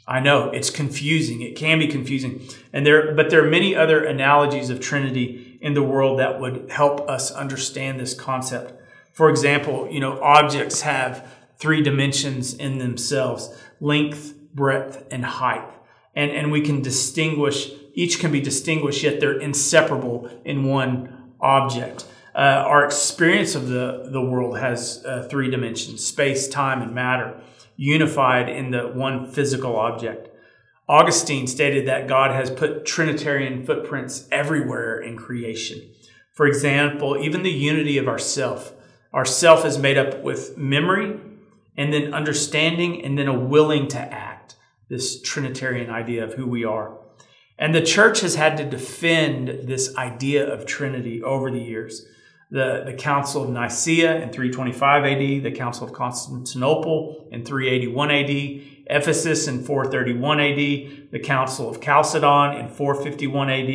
I 0.06 0.20
know 0.20 0.50
it's 0.50 0.70
confusing. 0.70 1.40
It 1.40 1.56
can 1.56 1.78
be 1.78 1.86
confusing. 1.86 2.42
And 2.72 2.84
there, 2.84 3.14
but 3.14 3.30
there 3.30 3.44
are 3.44 3.48
many 3.48 3.74
other 3.74 4.04
analogies 4.04 4.68
of 4.68 4.80
Trinity 4.80 5.58
in 5.60 5.74
the 5.74 5.82
world 5.82 6.18
that 6.18 6.40
would 6.40 6.70
help 6.70 7.08
us 7.08 7.30
understand 7.30 7.98
this 7.98 8.12
concept. 8.12 8.74
For 9.12 9.30
example, 9.30 9.88
you 9.90 10.00
know, 10.00 10.20
objects 10.20 10.82
have 10.82 11.26
three 11.58 11.82
dimensions 11.82 12.52
in 12.52 12.78
themselves 12.78 13.56
length, 13.80 14.34
breadth, 14.52 15.04
and 15.10 15.24
height. 15.24 15.68
And, 16.14 16.30
and 16.30 16.52
we 16.52 16.60
can 16.60 16.82
distinguish, 16.82 17.70
each 17.94 18.18
can 18.18 18.30
be 18.30 18.40
distinguished, 18.40 19.02
yet 19.02 19.20
they're 19.20 19.38
inseparable 19.38 20.28
in 20.44 20.64
one 20.64 21.23
object 21.44 22.06
uh, 22.34 22.64
our 22.66 22.84
experience 22.84 23.54
of 23.54 23.68
the, 23.68 24.08
the 24.10 24.20
world 24.20 24.58
has 24.58 25.04
uh, 25.06 25.26
three 25.30 25.48
dimensions 25.50 26.04
space, 26.04 26.48
time, 26.48 26.82
and 26.82 26.92
matter, 26.92 27.40
unified 27.76 28.48
in 28.48 28.70
the 28.70 28.88
one 28.88 29.30
physical 29.30 29.76
object. 29.76 30.28
Augustine 30.88 31.46
stated 31.46 31.86
that 31.86 32.08
God 32.08 32.32
has 32.32 32.50
put 32.50 32.84
Trinitarian 32.84 33.64
footprints 33.64 34.28
everywhere 34.32 34.98
in 35.00 35.16
creation. 35.16 35.80
For 36.32 36.46
example, 36.46 37.16
even 37.16 37.42
the 37.42 37.50
unity 37.50 37.98
of 37.98 38.08
ourself. 38.08 38.72
Our 39.12 39.24
self 39.24 39.64
is 39.64 39.78
made 39.78 39.96
up 39.96 40.22
with 40.22 40.58
memory 40.58 41.20
and 41.76 41.92
then 41.92 42.12
understanding 42.12 43.04
and 43.04 43.16
then 43.16 43.28
a 43.28 43.38
willing 43.38 43.86
to 43.88 44.00
act. 44.00 44.56
This 44.88 45.22
Trinitarian 45.22 45.88
idea 45.88 46.24
of 46.24 46.34
who 46.34 46.46
we 46.46 46.64
are. 46.64 46.98
And 47.58 47.74
the 47.74 47.82
church 47.82 48.20
has 48.20 48.34
had 48.34 48.56
to 48.56 48.64
defend 48.64 49.68
this 49.68 49.94
idea 49.96 50.46
of 50.46 50.66
Trinity 50.66 51.22
over 51.22 51.50
the 51.50 51.60
years 51.60 52.06
the, 52.50 52.84
the 52.86 52.92
Council 52.92 53.42
of 53.42 53.50
Nicaea 53.50 54.22
in 54.22 54.30
325 54.30 55.04
AD, 55.04 55.42
the 55.42 55.50
Council 55.50 55.86
of 55.86 55.92
Constantinople 55.92 57.26
in 57.32 57.44
381 57.44 58.10
AD, 58.12 58.30
Ephesus 58.86 59.48
in 59.48 59.64
431 59.64 60.40
AD, 60.40 60.56
the 61.10 61.20
Council 61.22 61.68
of 61.68 61.80
Chalcedon 61.80 62.56
in 62.56 62.68
451 62.68 63.50
AD, 63.50 63.68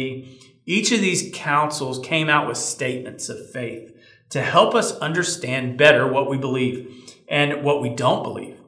Each 0.66 0.92
of 0.94 1.02
these 1.02 1.30
councils 1.34 2.00
came 2.00 2.30
out 2.30 2.48
with 2.48 2.58
statements 2.58 3.28
of 3.28 3.52
faith 3.52 3.94
to 4.30 4.42
help 4.42 4.76
us 4.76 4.98
understand 5.00 5.78
better 5.78 6.08
what 6.08 6.30
we 6.30 6.38
believe 6.38 7.16
and 7.28 7.64
what 7.64 7.82
we 7.82 7.90
don't 7.90 8.24
believe. 8.24 8.59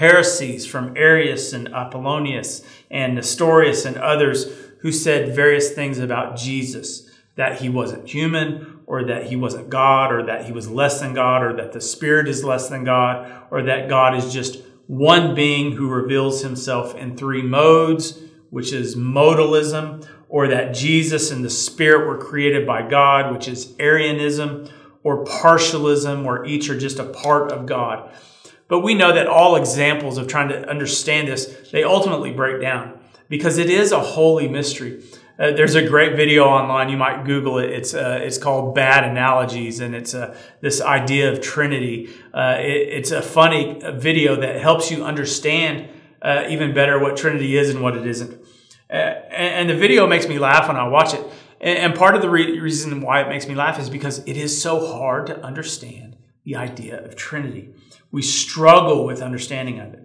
Heresies 0.00 0.64
from 0.64 0.96
Arius 0.96 1.52
and 1.52 1.68
Apollonius 1.74 2.62
and 2.90 3.14
Nestorius 3.14 3.84
and 3.84 3.98
others 3.98 4.50
who 4.78 4.92
said 4.92 5.36
various 5.36 5.72
things 5.72 5.98
about 5.98 6.38
Jesus 6.38 7.10
that 7.36 7.60
he 7.60 7.68
wasn't 7.68 8.08
human 8.08 8.80
or 8.86 9.04
that 9.04 9.26
he 9.26 9.36
wasn't 9.36 9.68
God 9.68 10.10
or 10.10 10.24
that 10.24 10.46
he 10.46 10.52
was 10.52 10.70
less 10.70 11.00
than 11.00 11.12
God 11.12 11.42
or 11.42 11.52
that 11.56 11.72
the 11.72 11.82
Spirit 11.82 12.28
is 12.28 12.42
less 12.42 12.70
than 12.70 12.82
God 12.82 13.30
or 13.50 13.62
that 13.64 13.90
God 13.90 14.16
is 14.16 14.32
just 14.32 14.62
one 14.86 15.34
being 15.34 15.72
who 15.72 15.90
reveals 15.90 16.40
himself 16.40 16.94
in 16.94 17.14
three 17.14 17.42
modes, 17.42 18.18
which 18.48 18.72
is 18.72 18.96
modalism, 18.96 20.08
or 20.30 20.48
that 20.48 20.72
Jesus 20.72 21.30
and 21.30 21.44
the 21.44 21.50
Spirit 21.50 22.08
were 22.08 22.16
created 22.16 22.66
by 22.66 22.88
God, 22.88 23.34
which 23.34 23.48
is 23.48 23.74
Arianism, 23.78 24.66
or 25.02 25.26
partialism, 25.26 26.24
where 26.24 26.42
each 26.46 26.70
are 26.70 26.78
just 26.78 26.98
a 26.98 27.04
part 27.04 27.52
of 27.52 27.66
God. 27.66 28.10
But 28.70 28.80
we 28.80 28.94
know 28.94 29.12
that 29.12 29.26
all 29.26 29.56
examples 29.56 30.16
of 30.16 30.28
trying 30.28 30.48
to 30.50 30.66
understand 30.70 31.26
this, 31.26 31.68
they 31.72 31.82
ultimately 31.82 32.32
break 32.32 32.62
down 32.62 32.98
because 33.28 33.58
it 33.58 33.68
is 33.68 33.90
a 33.90 33.98
holy 33.98 34.48
mystery. 34.48 35.02
Uh, 35.40 35.50
there's 35.50 35.74
a 35.74 35.84
great 35.84 36.14
video 36.14 36.44
online. 36.44 36.88
You 36.88 36.96
might 36.96 37.24
Google 37.24 37.58
it. 37.58 37.70
It's 37.70 37.94
uh, 37.94 38.20
it's 38.22 38.38
called 38.38 38.74
Bad 38.74 39.02
Analogies, 39.04 39.80
and 39.80 39.94
it's 39.94 40.14
uh, 40.14 40.36
this 40.60 40.80
idea 40.80 41.32
of 41.32 41.40
Trinity. 41.40 42.10
Uh, 42.32 42.58
it, 42.60 42.88
it's 42.98 43.10
a 43.10 43.22
funny 43.22 43.80
video 43.94 44.36
that 44.36 44.60
helps 44.60 44.88
you 44.88 45.04
understand 45.04 45.88
uh, 46.22 46.44
even 46.48 46.72
better 46.72 46.98
what 47.00 47.16
Trinity 47.16 47.56
is 47.56 47.70
and 47.70 47.82
what 47.82 47.96
it 47.96 48.06
isn't. 48.06 48.40
Uh, 48.88 48.92
and, 48.92 49.54
and, 49.54 49.70
the 49.70 49.76
video 49.76 50.06
makes 50.06 50.28
me 50.28 50.38
laugh 50.38 50.68
when 50.68 50.76
I 50.76 50.86
watch 50.86 51.14
it. 51.14 51.24
And, 51.60 51.78
and 51.78 51.94
part 51.94 52.14
of 52.14 52.22
the 52.22 52.28
re- 52.28 52.58
reason 52.60 53.00
why 53.00 53.22
it 53.22 53.28
makes 53.28 53.48
me 53.48 53.54
laugh 53.54 53.78
is 53.80 53.88
because 53.88 54.18
it 54.26 54.36
is 54.36 54.60
so 54.60 54.94
hard 54.94 55.26
to 55.28 55.40
understand 55.42 56.09
the 56.50 56.56
idea 56.56 57.00
of 57.04 57.14
Trinity. 57.14 57.72
We 58.10 58.22
struggle 58.22 59.06
with 59.06 59.22
understanding 59.22 59.78
of 59.78 59.94
it. 59.94 60.00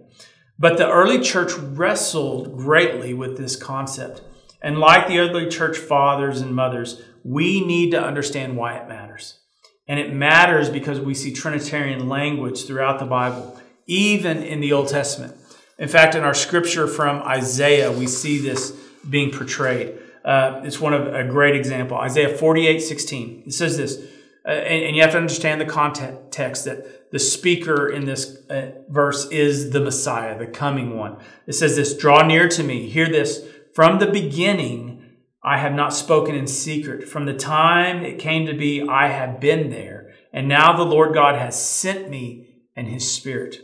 But 0.56 0.78
the 0.78 0.88
early 0.88 1.18
church 1.18 1.52
wrestled 1.54 2.56
greatly 2.56 3.12
with 3.12 3.36
this 3.36 3.56
concept. 3.56 4.22
And 4.62 4.78
like 4.78 5.08
the 5.08 5.18
early 5.18 5.48
church 5.48 5.76
fathers 5.76 6.40
and 6.40 6.54
mothers, 6.54 7.02
we 7.24 7.66
need 7.66 7.90
to 7.90 8.00
understand 8.02 8.56
why 8.56 8.76
it 8.76 8.88
matters. 8.88 9.40
And 9.88 9.98
it 9.98 10.12
matters 10.12 10.70
because 10.70 11.00
we 11.00 11.14
see 11.14 11.32
Trinitarian 11.32 12.08
language 12.08 12.64
throughout 12.64 13.00
the 13.00 13.06
Bible, 13.06 13.60
even 13.86 14.40
in 14.42 14.60
the 14.60 14.72
Old 14.72 14.88
Testament. 14.88 15.34
In 15.80 15.88
fact, 15.88 16.14
in 16.14 16.22
our 16.22 16.34
scripture 16.34 16.86
from 16.86 17.22
Isaiah, 17.22 17.90
we 17.90 18.06
see 18.06 18.38
this 18.38 18.70
being 19.10 19.32
portrayed. 19.32 19.98
Uh, 20.24 20.60
it's 20.64 20.80
one 20.80 20.94
of 20.94 21.12
a 21.12 21.24
great 21.24 21.56
example. 21.56 21.96
Isaiah 21.96 22.36
48, 22.36 22.78
16. 22.78 23.42
It 23.46 23.52
says 23.52 23.76
this, 23.76 24.00
uh, 24.46 24.50
and, 24.50 24.84
and, 24.84 24.96
you 24.96 25.02
have 25.02 25.10
to 25.12 25.18
understand 25.18 25.60
the 25.60 25.64
context 25.64 26.64
that 26.64 27.10
the 27.10 27.18
speaker 27.18 27.88
in 27.88 28.04
this 28.04 28.36
uh, 28.48 28.70
verse 28.88 29.26
is 29.30 29.70
the 29.70 29.80
Messiah, 29.80 30.38
the 30.38 30.46
coming 30.46 30.96
one. 30.96 31.16
It 31.46 31.54
says 31.54 31.76
this, 31.76 31.96
draw 31.96 32.24
near 32.24 32.48
to 32.48 32.62
me, 32.62 32.88
hear 32.88 33.08
this, 33.08 33.44
from 33.74 33.98
the 33.98 34.06
beginning, 34.06 35.04
I 35.42 35.58
have 35.58 35.72
not 35.72 35.92
spoken 35.92 36.34
in 36.34 36.46
secret. 36.46 37.08
From 37.08 37.26
the 37.26 37.34
time 37.34 38.04
it 38.04 38.18
came 38.18 38.46
to 38.46 38.54
be, 38.54 38.82
I 38.82 39.08
have 39.08 39.40
been 39.40 39.70
there. 39.70 40.12
And 40.32 40.48
now 40.48 40.76
the 40.76 40.82
Lord 40.82 41.14
God 41.14 41.36
has 41.36 41.60
sent 41.62 42.08
me 42.08 42.64
and 42.74 42.88
his 42.88 43.10
spirit. 43.10 43.60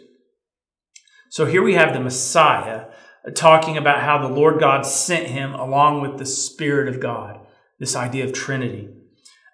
So 1.30 1.46
here 1.46 1.62
we 1.62 1.74
have 1.74 1.92
the 1.92 2.00
Messiah 2.00 2.86
talking 3.34 3.76
about 3.76 4.00
how 4.00 4.18
the 4.18 4.34
Lord 4.34 4.58
God 4.58 4.84
sent 4.84 5.28
him 5.28 5.54
along 5.54 6.02
with 6.02 6.18
the 6.18 6.26
Spirit 6.26 6.88
of 6.88 7.00
God, 7.00 7.40
this 7.78 7.94
idea 7.94 8.24
of 8.24 8.32
Trinity. 8.32 8.88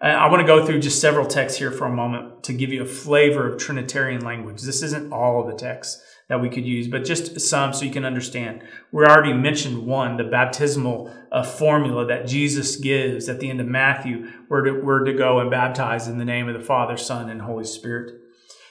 I 0.00 0.28
want 0.28 0.40
to 0.40 0.46
go 0.46 0.64
through 0.64 0.78
just 0.78 1.00
several 1.00 1.26
texts 1.26 1.58
here 1.58 1.72
for 1.72 1.84
a 1.84 1.92
moment 1.92 2.44
to 2.44 2.52
give 2.52 2.72
you 2.72 2.82
a 2.82 2.86
flavor 2.86 3.52
of 3.52 3.58
Trinitarian 3.58 4.24
language. 4.24 4.62
This 4.62 4.82
isn't 4.82 5.12
all 5.12 5.40
of 5.40 5.48
the 5.48 5.56
texts 5.56 6.00
that 6.28 6.40
we 6.40 6.48
could 6.48 6.64
use, 6.64 6.86
but 6.86 7.04
just 7.04 7.40
some 7.40 7.72
so 7.72 7.84
you 7.84 7.90
can 7.90 8.04
understand. 8.04 8.62
We 8.92 9.04
already 9.04 9.32
mentioned 9.32 9.86
one, 9.86 10.16
the 10.16 10.24
baptismal 10.24 11.12
uh, 11.32 11.42
formula 11.42 12.06
that 12.06 12.28
Jesus 12.28 12.76
gives 12.76 13.28
at 13.28 13.40
the 13.40 13.50
end 13.50 13.60
of 13.60 13.66
Matthew. 13.66 14.28
We're 14.48 14.62
to, 14.66 14.72
we're 14.72 15.04
to 15.04 15.12
go 15.14 15.40
and 15.40 15.50
baptize 15.50 16.06
in 16.06 16.18
the 16.18 16.24
name 16.24 16.48
of 16.48 16.54
the 16.54 16.64
Father, 16.64 16.96
Son, 16.96 17.28
and 17.28 17.42
Holy 17.42 17.64
Spirit. 17.64 18.20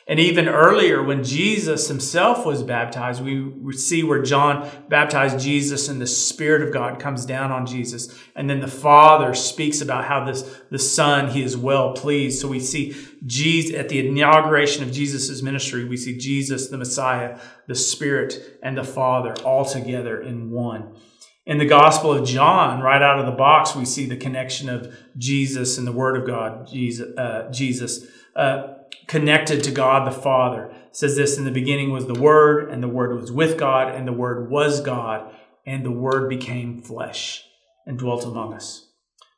And 0.10 0.22
even 0.22 0.48
earlier, 0.48 1.04
when 1.04 1.26
Jesus 1.26 1.90
himself 1.90 2.46
was 2.46 2.64
baptized, 2.64 3.22
we 3.22 3.74
see 3.74 4.04
where 4.04 4.22
John 4.22 4.70
baptized 4.88 5.38
Jesus 5.38 5.90
and 5.90 6.00
the 6.00 6.08
Spirit 6.08 6.62
of 6.62 6.72
God 6.72 6.98
comes 6.98 7.26
down 7.26 7.52
on 7.52 7.66
Jesus. 7.66 8.18
And 8.34 8.50
then 8.50 8.62
the 8.62 8.70
Father 8.70 9.34
speaks 9.34 9.82
about 9.82 10.06
how 10.06 10.24
this, 10.24 10.62
the 10.72 10.80
Son, 10.80 11.32
he 11.32 11.44
is 11.44 11.58
well 11.58 11.92
pleased. 11.92 12.40
So 12.40 12.48
we 12.48 12.62
see 12.62 12.96
Jesus 13.26 13.76
at 13.76 13.90
the 13.90 14.08
inauguration 14.08 14.82
of 14.82 14.94
Jesus' 14.94 15.42
ministry, 15.42 15.84
we 15.84 15.98
see 15.98 16.18
Jesus, 16.18 16.70
the 16.70 16.78
Messiah, 16.78 17.38
the 17.68 17.76
Spirit, 17.76 18.60
and 18.64 18.78
the 18.78 18.86
Father 18.86 19.36
all 19.44 19.66
together 19.66 20.22
in 20.22 20.52
one. 20.52 20.96
In 21.46 21.58
the 21.58 21.66
Gospel 21.66 22.14
of 22.14 22.26
John, 22.26 22.82
right 22.82 23.02
out 23.02 23.20
of 23.20 23.26
the 23.26 23.32
box, 23.34 23.76
we 23.76 23.84
see 23.84 24.06
the 24.06 24.16
connection 24.16 24.70
of 24.70 24.98
Jesus 25.18 25.78
and 25.78 25.86
the 25.86 25.92
Word 25.92 26.16
of 26.16 26.26
God, 26.26 26.68
Jesus. 26.68 27.18
Uh, 27.18 27.50
Jesus. 27.52 28.06
Uh, 28.34 28.76
connected 29.08 29.64
to 29.64 29.72
God 29.72 30.06
the 30.06 30.18
Father. 30.18 30.66
It 30.66 30.96
says 30.96 31.16
this 31.16 31.38
in 31.38 31.46
the 31.46 31.52
beginning 31.52 31.92
was 31.92 32.08
the 32.08 32.20
Word, 32.20 32.70
and 32.70 32.84
the 32.84 32.88
Word 32.88 33.20
was 33.20 33.32
with 33.32 33.58
God, 33.58 33.94
and 33.94 34.08
the 34.08 34.14
Word 34.14 34.50
was 34.50 34.82
God, 34.82 35.34
and 35.66 35.86
the 35.86 35.92
Word 35.92 36.30
became 36.30 36.82
flesh 36.82 37.44
and 37.86 37.98
dwelt 37.98 38.26
among 38.26 38.54
us. 38.54 38.88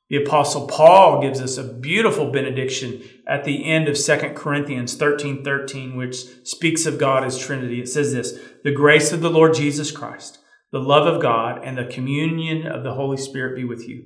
The 0.09 0.23
apostle 0.23 0.67
Paul 0.67 1.21
gives 1.21 1.39
us 1.39 1.57
a 1.57 1.63
beautiful 1.63 2.31
benediction 2.31 3.03
at 3.27 3.43
the 3.43 3.69
end 3.69 3.87
of 3.87 3.95
2 3.95 4.17
Corinthians 4.35 4.95
13, 4.95 5.43
13, 5.43 5.95
which 5.95 6.25
speaks 6.47 6.87
of 6.87 6.97
God 6.97 7.23
as 7.23 7.37
Trinity. 7.37 7.79
It 7.79 7.89
says 7.89 8.11
this, 8.11 8.39
the 8.63 8.71
grace 8.71 9.11
of 9.11 9.21
the 9.21 9.29
Lord 9.29 9.53
Jesus 9.53 9.91
Christ, 9.91 10.39
the 10.71 10.79
love 10.79 11.05
of 11.05 11.21
God, 11.21 11.63
and 11.63 11.77
the 11.77 11.85
communion 11.85 12.65
of 12.65 12.83
the 12.83 12.95
Holy 12.95 13.17
Spirit 13.17 13.55
be 13.55 13.63
with 13.63 13.87
you. 13.87 14.05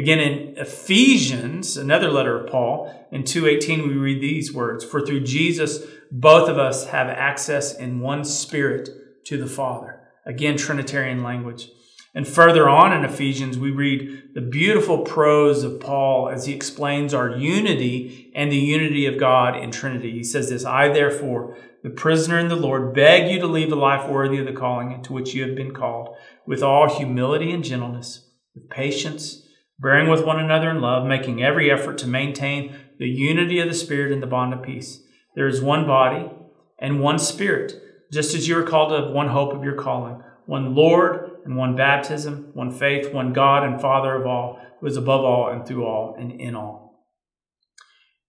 Again, 0.00 0.18
in 0.18 0.56
Ephesians, 0.56 1.76
another 1.76 2.10
letter 2.10 2.40
of 2.40 2.50
Paul, 2.50 2.90
in 3.12 3.22
2.18, 3.22 3.86
we 3.86 3.98
read 3.98 4.22
these 4.22 4.50
words, 4.50 4.82
For 4.82 5.04
through 5.04 5.24
Jesus, 5.24 5.84
both 6.10 6.48
of 6.48 6.56
us 6.56 6.86
have 6.86 7.08
access 7.08 7.76
in 7.76 8.00
one 8.00 8.24
spirit 8.24 8.88
to 9.26 9.36
the 9.36 9.46
Father. 9.46 10.00
Again, 10.24 10.56
Trinitarian 10.56 11.22
language. 11.22 11.68
And 12.14 12.26
further 12.26 12.66
on 12.66 12.94
in 12.94 13.04
Ephesians, 13.04 13.58
we 13.58 13.72
read 13.72 14.30
the 14.32 14.40
beautiful 14.40 15.00
prose 15.00 15.64
of 15.64 15.80
Paul 15.80 16.30
as 16.30 16.46
he 16.46 16.54
explains 16.54 17.12
our 17.12 17.36
unity 17.36 18.32
and 18.34 18.50
the 18.50 18.56
unity 18.56 19.04
of 19.04 19.20
God 19.20 19.54
in 19.54 19.70
Trinity. 19.70 20.12
He 20.12 20.24
says 20.24 20.48
this, 20.48 20.64
I 20.64 20.88
therefore, 20.88 21.58
the 21.82 21.90
prisoner 21.90 22.38
in 22.38 22.48
the 22.48 22.56
Lord, 22.56 22.94
beg 22.94 23.30
you 23.30 23.38
to 23.38 23.46
lead 23.46 23.70
a 23.70 23.76
life 23.76 24.08
worthy 24.08 24.38
of 24.38 24.46
the 24.46 24.54
calling 24.54 24.92
into 24.92 25.12
which 25.12 25.34
you 25.34 25.46
have 25.46 25.54
been 25.54 25.74
called, 25.74 26.16
with 26.46 26.62
all 26.62 26.88
humility 26.88 27.52
and 27.52 27.62
gentleness, 27.62 28.30
with 28.54 28.70
patience, 28.70 29.46
bearing 29.80 30.08
with 30.08 30.24
one 30.24 30.38
another 30.38 30.70
in 30.70 30.80
love, 30.80 31.06
making 31.06 31.42
every 31.42 31.70
effort 31.70 31.98
to 31.98 32.06
maintain 32.06 32.76
the 32.98 33.08
unity 33.08 33.58
of 33.60 33.68
the 33.68 33.74
Spirit 33.74 34.12
in 34.12 34.20
the 34.20 34.26
bond 34.26 34.52
of 34.52 34.62
peace. 34.62 35.00
There 35.34 35.46
is 35.46 35.62
one 35.62 35.86
body 35.86 36.30
and 36.78 37.00
one 37.00 37.18
Spirit, 37.18 37.74
just 38.12 38.34
as 38.34 38.46
you 38.46 38.58
are 38.58 38.64
called 38.64 38.90
to 38.90 39.12
one 39.12 39.28
hope 39.28 39.54
of 39.54 39.64
your 39.64 39.74
calling, 39.74 40.22
one 40.46 40.74
Lord 40.74 41.30
and 41.44 41.56
one 41.56 41.76
baptism, 41.76 42.50
one 42.52 42.70
faith, 42.70 43.12
one 43.12 43.32
God 43.32 43.64
and 43.64 43.80
Father 43.80 44.14
of 44.14 44.26
all, 44.26 44.60
who 44.80 44.86
is 44.86 44.96
above 44.96 45.24
all 45.24 45.48
and 45.48 45.66
through 45.66 45.86
all 45.86 46.14
and 46.18 46.32
in 46.40 46.54
all. 46.54 47.06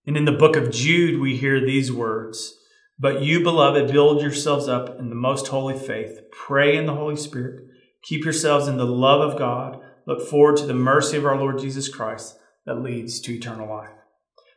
And 0.05 0.15
in 0.15 0.25
the 0.25 0.31
book 0.31 0.55
of 0.55 0.71
Jude, 0.71 1.19
we 1.19 1.35
hear 1.37 1.59
these 1.59 1.91
words. 1.91 2.57
But 2.97 3.23
you, 3.23 3.41
beloved, 3.41 3.91
build 3.91 4.21
yourselves 4.21 4.67
up 4.67 4.99
in 4.99 5.09
the 5.09 5.15
most 5.15 5.47
holy 5.47 5.77
faith. 5.77 6.19
Pray 6.31 6.77
in 6.77 6.85
the 6.85 6.93
Holy 6.93 7.15
Spirit. 7.15 7.65
Keep 8.03 8.23
yourselves 8.23 8.67
in 8.67 8.77
the 8.77 8.85
love 8.85 9.21
of 9.21 9.37
God 9.37 9.80
look 10.05 10.27
forward 10.27 10.57
to 10.57 10.65
the 10.65 10.73
mercy 10.73 11.17
of 11.17 11.25
our 11.25 11.37
Lord 11.37 11.59
Jesus 11.59 11.89
Christ 11.89 12.37
that 12.65 12.81
leads 12.81 13.19
to 13.21 13.33
eternal 13.33 13.69
life. 13.69 13.89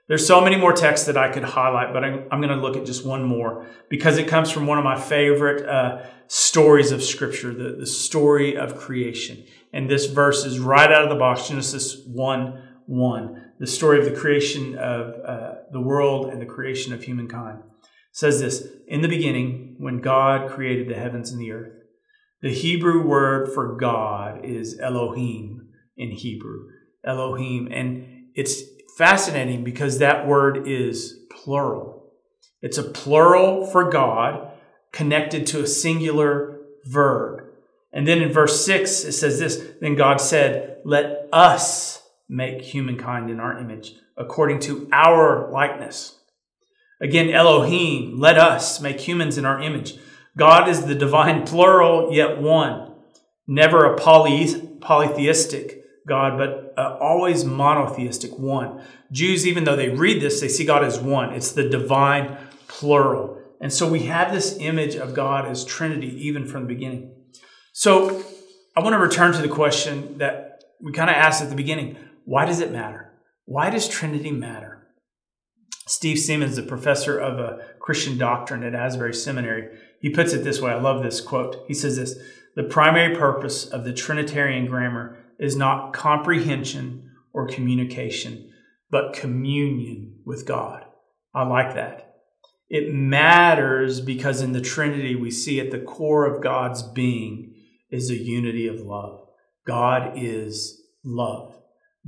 There's 0.07 0.27
so 0.27 0.43
many 0.43 0.57
more 0.57 0.75
texts 0.75 1.07
that 1.07 1.17
I 1.17 1.33
could 1.33 1.45
highlight, 1.45 1.95
but 1.95 2.05
I'm, 2.05 2.25
I'm 2.31 2.41
going 2.41 2.55
to 2.55 2.63
look 2.63 2.77
at 2.77 2.85
just 2.85 3.07
one 3.07 3.25
more 3.25 3.67
because 3.89 4.19
it 4.19 4.29
comes 4.29 4.51
from 4.51 4.67
one 4.67 4.77
of 4.77 4.85
my 4.85 5.01
favorite 5.01 5.67
uh, 5.67 6.05
stories 6.27 6.93
of 6.93 7.03
Scripture, 7.03 7.55
the, 7.55 7.77
the 7.79 7.87
story 7.87 8.55
of 8.55 8.77
creation. 8.77 9.45
And 9.73 9.89
this 9.89 10.07
verse 10.07 10.45
is 10.45 10.59
right 10.59 10.93
out 10.93 11.05
of 11.05 11.09
the 11.09 11.17
box, 11.17 11.49
Genesis 11.49 12.05
1 12.07 12.71
1, 12.87 13.53
the 13.59 13.67
story 13.67 13.99
of 13.99 14.05
the 14.05 14.21
creation 14.21 14.77
of 14.77 15.15
uh, 15.25 15.55
the 15.73 15.81
world 15.81 16.27
and 16.27 16.41
the 16.41 16.47
creation 16.47 16.93
of 16.93 17.03
humankind. 17.03 17.61
It 17.61 17.89
says 18.13 18.41
this 18.41 18.69
In 18.87 19.01
the 19.01 19.09
beginning, 19.09 19.77
when 19.79 20.03
God 20.03 20.51
created 20.51 20.89
the 20.89 20.95
heavens 20.95 21.33
and 21.33 21.41
the 21.41 21.53
earth, 21.53 21.73
the 22.45 22.53
Hebrew 22.53 23.01
word 23.01 23.55
for 23.55 23.75
God 23.75 24.45
is 24.45 24.79
Elohim 24.79 25.71
in 25.97 26.11
Hebrew. 26.11 26.67
Elohim. 27.03 27.71
And 27.73 28.27
it's 28.35 28.61
fascinating 28.99 29.65
because 29.65 29.99
that 29.99 30.27
word 30.27 30.69
is 30.69 31.21
plural. 31.31 32.13
It's 32.61 32.77
a 32.77 32.83
plural 32.83 33.65
for 33.65 33.89
God 33.89 34.51
connected 34.93 35.47
to 35.47 35.63
a 35.63 35.67
singular 35.67 36.61
verb. 36.85 37.47
And 37.95 38.07
then 38.07 38.21
in 38.21 38.31
verse 38.31 38.63
6, 38.67 39.05
it 39.05 39.13
says 39.13 39.39
this 39.39 39.67
Then 39.81 39.95
God 39.95 40.21
said, 40.21 40.83
Let 40.85 41.27
us 41.33 42.03
make 42.29 42.61
humankind 42.61 43.31
in 43.31 43.41
our 43.41 43.59
image, 43.59 43.95
according 44.19 44.61
to 44.61 44.87
our 44.93 45.51
likeness. 45.51 46.19
Again, 47.01 47.31
Elohim, 47.31 48.21
let 48.21 48.37
us 48.37 48.83
make 48.83 49.01
humans 49.01 49.39
in 49.39 49.47
our 49.47 49.63
image. 49.63 49.95
God 50.37 50.69
is 50.69 50.87
the 50.87 50.95
divine 50.95 51.47
plural, 51.47 52.12
yet 52.12 52.41
one. 52.41 52.93
Never 53.47 53.85
a 53.85 53.97
poly, 53.97 54.76
polytheistic 54.81 55.85
God, 56.07 56.37
but 56.37 56.75
uh, 56.76 56.99
always 57.00 57.45
monotheistic, 57.45 58.38
one. 58.38 58.83
Jews, 59.11 59.47
even 59.47 59.64
though 59.64 59.76
they 59.76 59.88
read 59.91 60.21
this, 60.21 60.41
they 60.41 60.49
see 60.49 60.64
God 60.64 60.85
as 60.85 60.99
one. 60.99 61.33
It's 61.33 61.53
the 61.53 61.69
divine 61.69 62.37
plural. 62.69 63.41
And 63.61 63.73
so 63.73 63.88
we 63.88 64.00
have 64.00 64.33
this 64.33 64.57
image 64.59 64.97
of 64.97 65.14
God 65.14 65.47
as 65.47 65.64
Trinity 65.64 66.26
even 66.26 66.47
from 66.47 66.62
the 66.62 66.69
beginning. 66.69 67.14
So 67.73 68.23
I 68.76 68.81
want 68.81 68.95
to 68.95 68.99
return 68.99 69.33
to 69.33 69.43
the 69.43 69.49
question 69.49 70.19
that 70.19 70.62
we 70.83 70.93
kind 70.93 71.09
of 71.09 71.17
asked 71.17 71.43
at 71.43 71.49
the 71.49 71.57
beginning 71.57 71.97
why 72.26 72.47
does 72.47 72.61
it 72.61 72.73
matter? 72.73 73.12
Why 73.45 73.71
does 73.71 73.88
Trinity 73.88 74.31
matter? 74.31 74.87
Steve 75.87 76.17
Seamands, 76.17 76.59
a 76.59 76.62
professor 76.62 77.19
of 77.19 77.38
a 77.38 77.59
Christian 77.79 78.17
doctrine 78.17 78.62
at 78.62 78.75
Asbury 78.75 79.12
Seminary, 79.12 79.79
he 80.04 80.11
puts 80.11 80.34
it 80.34 80.44
this 80.44 80.61
way. 80.61 80.70
I 80.70 80.78
love 80.78 81.02
this 81.02 81.23
quote. 81.23 81.64
He 81.66 81.73
says 81.73 81.96
this 81.96 82.18
The 82.56 82.64
primary 82.64 83.16
purpose 83.16 83.64
of 83.64 83.84
the 83.84 83.92
Trinitarian 83.94 84.66
grammar 84.66 85.16
is 85.38 85.56
not 85.56 85.94
comprehension 85.94 87.11
or 87.32 87.49
communication, 87.49 88.52
but 88.90 89.14
communion 89.14 90.16
with 90.26 90.44
God. 90.44 90.84
I 91.34 91.44
like 91.44 91.75
that. 91.76 92.16
It 92.68 92.92
matters 92.92 94.02
because 94.02 94.42
in 94.42 94.52
the 94.52 94.61
Trinity, 94.61 95.14
we 95.14 95.30
see 95.30 95.58
at 95.58 95.70
the 95.70 95.78
core 95.78 96.26
of 96.26 96.42
God's 96.42 96.82
being 96.82 97.54
is 97.90 98.11
a 98.11 98.14
unity 98.14 98.66
of 98.66 98.80
love. 98.80 99.26
God 99.66 100.18
is 100.18 100.82
love. 101.02 101.56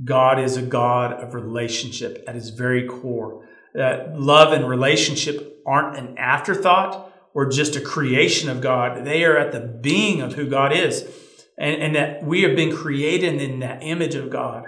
God 0.05 0.39
is 0.39 0.55
a 0.55 0.61
God 0.61 1.13
of 1.13 1.33
relationship 1.33 2.23
at 2.27 2.35
his 2.35 2.51
very 2.51 2.87
core. 2.87 3.47
That 3.73 4.19
love 4.19 4.53
and 4.53 4.69
relationship 4.69 5.63
aren't 5.65 5.97
an 5.97 6.19
afterthought 6.19 7.06
or 7.37 7.45
just 7.45 7.75
a 7.75 7.81
creation 7.81 8.49
of 8.49 8.61
God. 8.61 9.05
They 9.05 9.23
are 9.23 9.37
at 9.37 9.51
the 9.51 9.59
being 9.59 10.21
of 10.21 10.33
who 10.33 10.49
God 10.49 10.75
is 10.75 11.07
and, 11.55 11.79
and 11.79 11.95
that 11.95 12.23
we 12.23 12.41
have 12.41 12.55
been 12.55 12.75
created 12.75 13.39
in 13.39 13.59
that 13.59 13.83
image 13.83 14.15
of 14.15 14.31
God. 14.31 14.65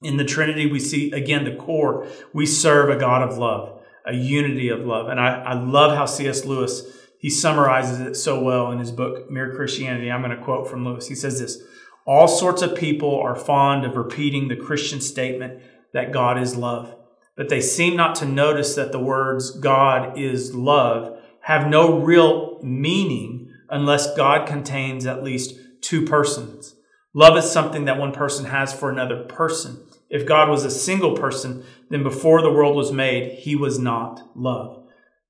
In 0.00 0.16
the 0.16 0.24
Trinity, 0.24 0.70
we 0.70 0.78
see 0.78 1.10
again 1.10 1.42
the 1.42 1.56
core. 1.56 2.06
We 2.32 2.46
serve 2.46 2.90
a 2.90 2.96
God 2.96 3.28
of 3.28 3.38
love, 3.38 3.82
a 4.06 4.14
unity 4.14 4.68
of 4.68 4.86
love. 4.86 5.08
And 5.08 5.18
I, 5.18 5.42
I 5.42 5.54
love 5.54 5.96
how 5.96 6.06
C.S. 6.06 6.44
Lewis, 6.44 6.86
he 7.18 7.28
summarizes 7.28 7.98
it 7.98 8.14
so 8.14 8.40
well 8.40 8.70
in 8.70 8.78
his 8.78 8.92
book, 8.92 9.28
Mere 9.28 9.52
Christianity. 9.52 10.12
I'm 10.12 10.22
going 10.22 10.36
to 10.36 10.44
quote 10.44 10.68
from 10.68 10.84
Lewis. 10.84 11.08
He 11.08 11.16
says 11.16 11.40
this 11.40 11.60
All 12.06 12.28
sorts 12.28 12.62
of 12.62 12.76
people 12.76 13.18
are 13.18 13.34
fond 13.34 13.84
of 13.84 13.96
repeating 13.96 14.46
the 14.46 14.54
Christian 14.54 15.00
statement 15.00 15.60
that 15.92 16.12
God 16.12 16.40
is 16.40 16.54
love, 16.54 16.94
but 17.36 17.48
they 17.48 17.60
seem 17.60 17.96
not 17.96 18.14
to 18.16 18.26
notice 18.26 18.76
that 18.76 18.92
the 18.92 19.00
words 19.00 19.50
God 19.50 20.16
is 20.16 20.54
love 20.54 21.18
have 21.44 21.68
no 21.68 22.00
real 22.00 22.58
meaning 22.62 23.52
unless 23.68 24.16
God 24.16 24.46
contains 24.46 25.04
at 25.04 25.22
least 25.22 25.56
two 25.82 26.06
persons. 26.06 26.74
Love 27.12 27.36
is 27.36 27.50
something 27.50 27.84
that 27.84 27.98
one 27.98 28.12
person 28.12 28.46
has 28.46 28.72
for 28.72 28.90
another 28.90 29.24
person. 29.24 29.78
If 30.08 30.26
God 30.26 30.48
was 30.48 30.64
a 30.64 30.70
single 30.70 31.14
person, 31.16 31.64
then 31.90 32.02
before 32.02 32.40
the 32.40 32.52
world 32.52 32.74
was 32.74 32.92
made, 32.92 33.38
he 33.38 33.54
was 33.54 33.78
not 33.78 34.30
love. 34.34 34.84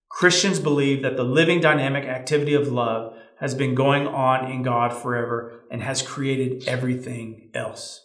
Christians 0.08 0.60
believe 0.60 1.02
that 1.02 1.16
the 1.16 1.24
living 1.24 1.60
dynamic 1.60 2.04
activity 2.04 2.54
of 2.54 2.68
love 2.68 3.16
has 3.40 3.54
been 3.54 3.74
going 3.74 4.06
on 4.06 4.50
in 4.50 4.62
God 4.62 4.92
forever 4.92 5.64
and 5.70 5.82
has 5.82 6.00
created 6.00 6.68
everything 6.68 7.50
else. 7.54 8.00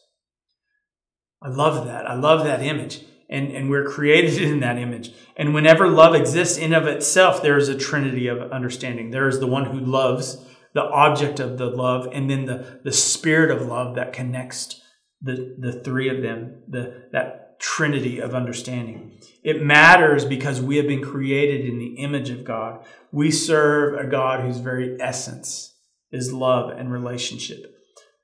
I 1.42 1.50
love 1.50 1.86
that. 1.86 2.08
I 2.08 2.16
love 2.16 2.44
that 2.44 2.64
image. 2.64 3.04
And, 3.30 3.52
and 3.52 3.70
we're 3.70 3.86
created 3.86 4.42
in 4.42 4.60
that 4.62 4.78
image. 4.78 5.12
And 5.38 5.54
whenever 5.54 5.88
love 5.88 6.16
exists 6.16 6.58
in 6.58 6.74
of 6.74 6.88
itself, 6.88 7.42
there 7.42 7.58
is 7.58 7.70
a 7.70 7.78
trinity 7.78 8.28
of 8.28 8.52
understanding. 8.52 9.12
There 9.12 9.28
is 9.28 9.40
the 9.40 9.48
one 9.48 9.66
who 9.66 9.80
loves, 9.80 10.46
the 10.74 10.84
object 10.84 11.40
of 11.40 11.58
the 11.58 11.68
love 11.68 12.08
and 12.12 12.30
then 12.30 12.46
the, 12.46 12.82
the 12.84 12.92
spirit 12.92 13.52
of 13.52 13.68
love 13.68 13.96
that 13.96 14.14
connects 14.14 14.82
the, 15.22 15.56
the 15.60 15.74
three 15.84 16.10
of 16.10 16.22
them, 16.22 16.64
the, 16.68 17.08
that 17.12 17.60
trinity 17.60 18.20
of 18.20 18.34
understanding. 18.34 19.20
It 19.44 19.62
matters 19.62 20.26
because 20.26 20.62
we 20.62 20.78
have 20.78 20.88
been 20.88 21.04
created 21.04 21.66
in 21.66 21.78
the 21.78 21.96
image 21.96 22.30
of 22.30 22.46
God. 22.46 22.86
We 23.12 23.32
serve 23.32 24.00
a 24.00 24.10
God 24.10 24.42
whose 24.42 24.60
very 24.60 25.00
essence 25.00 25.76
is 26.12 26.34
love 26.34 26.70
and 26.70 26.92
relationship. 26.92 27.76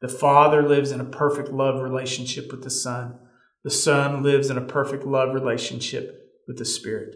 The 0.01 0.07
Father 0.07 0.61
lives 0.61 0.91
in 0.91 1.01
a 1.01 1.05
perfect 1.05 1.49
love 1.49 1.81
relationship 1.81 2.51
with 2.51 2.63
the 2.63 2.69
Son. 2.69 3.19
The 3.65 3.71
Son 3.71 4.21
lives 4.21 4.51
in 4.51 4.59
a 4.59 4.61
perfect 4.61 5.05
love 5.05 5.33
relationship 5.33 6.29
with 6.47 6.59
the 6.59 6.65
Spirit. 6.65 7.15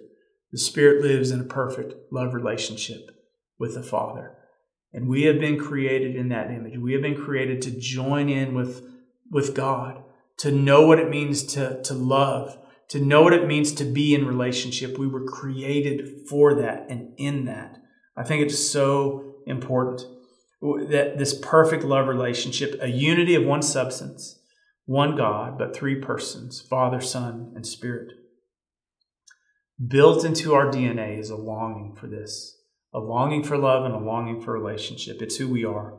The 0.52 0.58
Spirit 0.58 1.04
lives 1.04 1.30
in 1.30 1.40
a 1.40 1.44
perfect 1.44 1.94
love 2.12 2.34
relationship 2.34 3.12
with 3.60 3.76
the 3.76 3.84
Father. 3.84 4.36
And 4.92 5.08
we 5.08 5.26
have 5.26 5.40
been 5.40 5.60
created 5.60 6.16
in 6.16 6.30
that 6.30 6.50
image. 6.50 6.80
We 6.80 6.94
have 6.94 7.04
been 7.04 7.24
created 7.24 7.62
to 7.62 7.80
join 7.80 8.30
in 8.30 8.56
with, 8.56 8.82
with 9.30 9.54
God, 9.54 10.02
to 10.40 10.52
know 10.52 10.88
what 10.88 10.98
it 10.98 11.12
means 11.12 11.44
to, 11.54 11.84
to 11.84 11.94
love, 11.94 12.58
to 12.90 13.00
know 13.00 13.22
what 13.22 13.34
it 13.34 13.46
means 13.46 13.72
to 13.74 13.84
be 13.86 14.16
in 14.16 14.26
relationship. 14.26 14.98
We 14.98 15.06
were 15.06 15.28
created 15.28 16.28
for 16.28 16.56
that 16.56 16.88
and 16.90 17.14
in 17.18 17.46
that. 17.46 17.78
I 18.18 18.24
think 18.24 18.42
it's 18.42 18.58
so 18.58 19.36
important 19.46 20.02
that 20.90 21.20
this 21.20 21.38
perfect 21.40 21.84
love 21.84 22.08
relationship, 22.08 22.76
a 22.82 22.88
unity 22.88 23.36
of 23.36 23.46
one 23.46 23.62
substance, 23.62 24.39
one 24.90 25.16
God, 25.16 25.56
but 25.56 25.76
three 25.76 26.02
persons 26.02 26.60
Father, 26.60 27.00
Son, 27.00 27.54
and 27.56 27.64
Spirit. 27.64 28.12
Built 29.88 30.26
into 30.26 30.56
our 30.56 30.72
DNA 30.72 31.20
is 31.20 31.30
a 31.30 31.36
longing 31.36 31.96
for 31.96 32.08
this 32.08 32.58
a 32.92 32.98
longing 32.98 33.44
for 33.44 33.56
love 33.56 33.86
and 33.86 33.94
a 33.94 34.00
longing 34.00 34.42
for 34.42 34.52
relationship. 34.52 35.22
It's 35.22 35.36
who 35.36 35.48
we 35.48 35.64
are. 35.64 35.94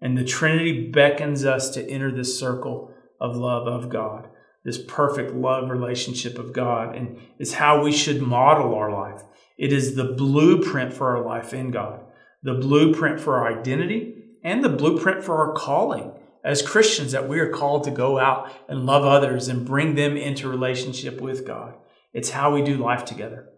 And 0.00 0.16
the 0.16 0.24
Trinity 0.24 0.90
beckons 0.90 1.44
us 1.44 1.68
to 1.72 1.86
enter 1.86 2.10
this 2.10 2.40
circle 2.40 2.94
of 3.20 3.36
love 3.36 3.66
of 3.68 3.90
God, 3.90 4.28
this 4.64 4.78
perfect 4.78 5.34
love 5.34 5.68
relationship 5.68 6.38
of 6.38 6.54
God, 6.54 6.96
and 6.96 7.18
is 7.38 7.52
how 7.54 7.82
we 7.82 7.92
should 7.92 8.22
model 8.22 8.74
our 8.74 8.90
life. 8.90 9.20
It 9.58 9.70
is 9.70 9.96
the 9.96 10.14
blueprint 10.14 10.94
for 10.94 11.14
our 11.14 11.22
life 11.22 11.52
in 11.52 11.70
God, 11.72 12.00
the 12.42 12.54
blueprint 12.54 13.20
for 13.20 13.36
our 13.36 13.60
identity, 13.60 14.14
and 14.42 14.64
the 14.64 14.70
blueprint 14.70 15.22
for 15.22 15.46
our 15.46 15.52
calling 15.52 16.14
as 16.44 16.62
Christians 16.62 17.12
that 17.12 17.28
we 17.28 17.38
are 17.40 17.50
called 17.50 17.84
to 17.84 17.90
go 17.90 18.18
out 18.18 18.50
and 18.68 18.86
love 18.86 19.04
others 19.04 19.48
and 19.48 19.66
bring 19.66 19.94
them 19.94 20.16
into 20.16 20.48
relationship 20.48 21.20
with 21.20 21.46
God. 21.46 21.74
It's 22.12 22.30
how 22.30 22.54
we 22.54 22.62
do 22.62 22.76
life 22.76 23.04
together. 23.04 23.48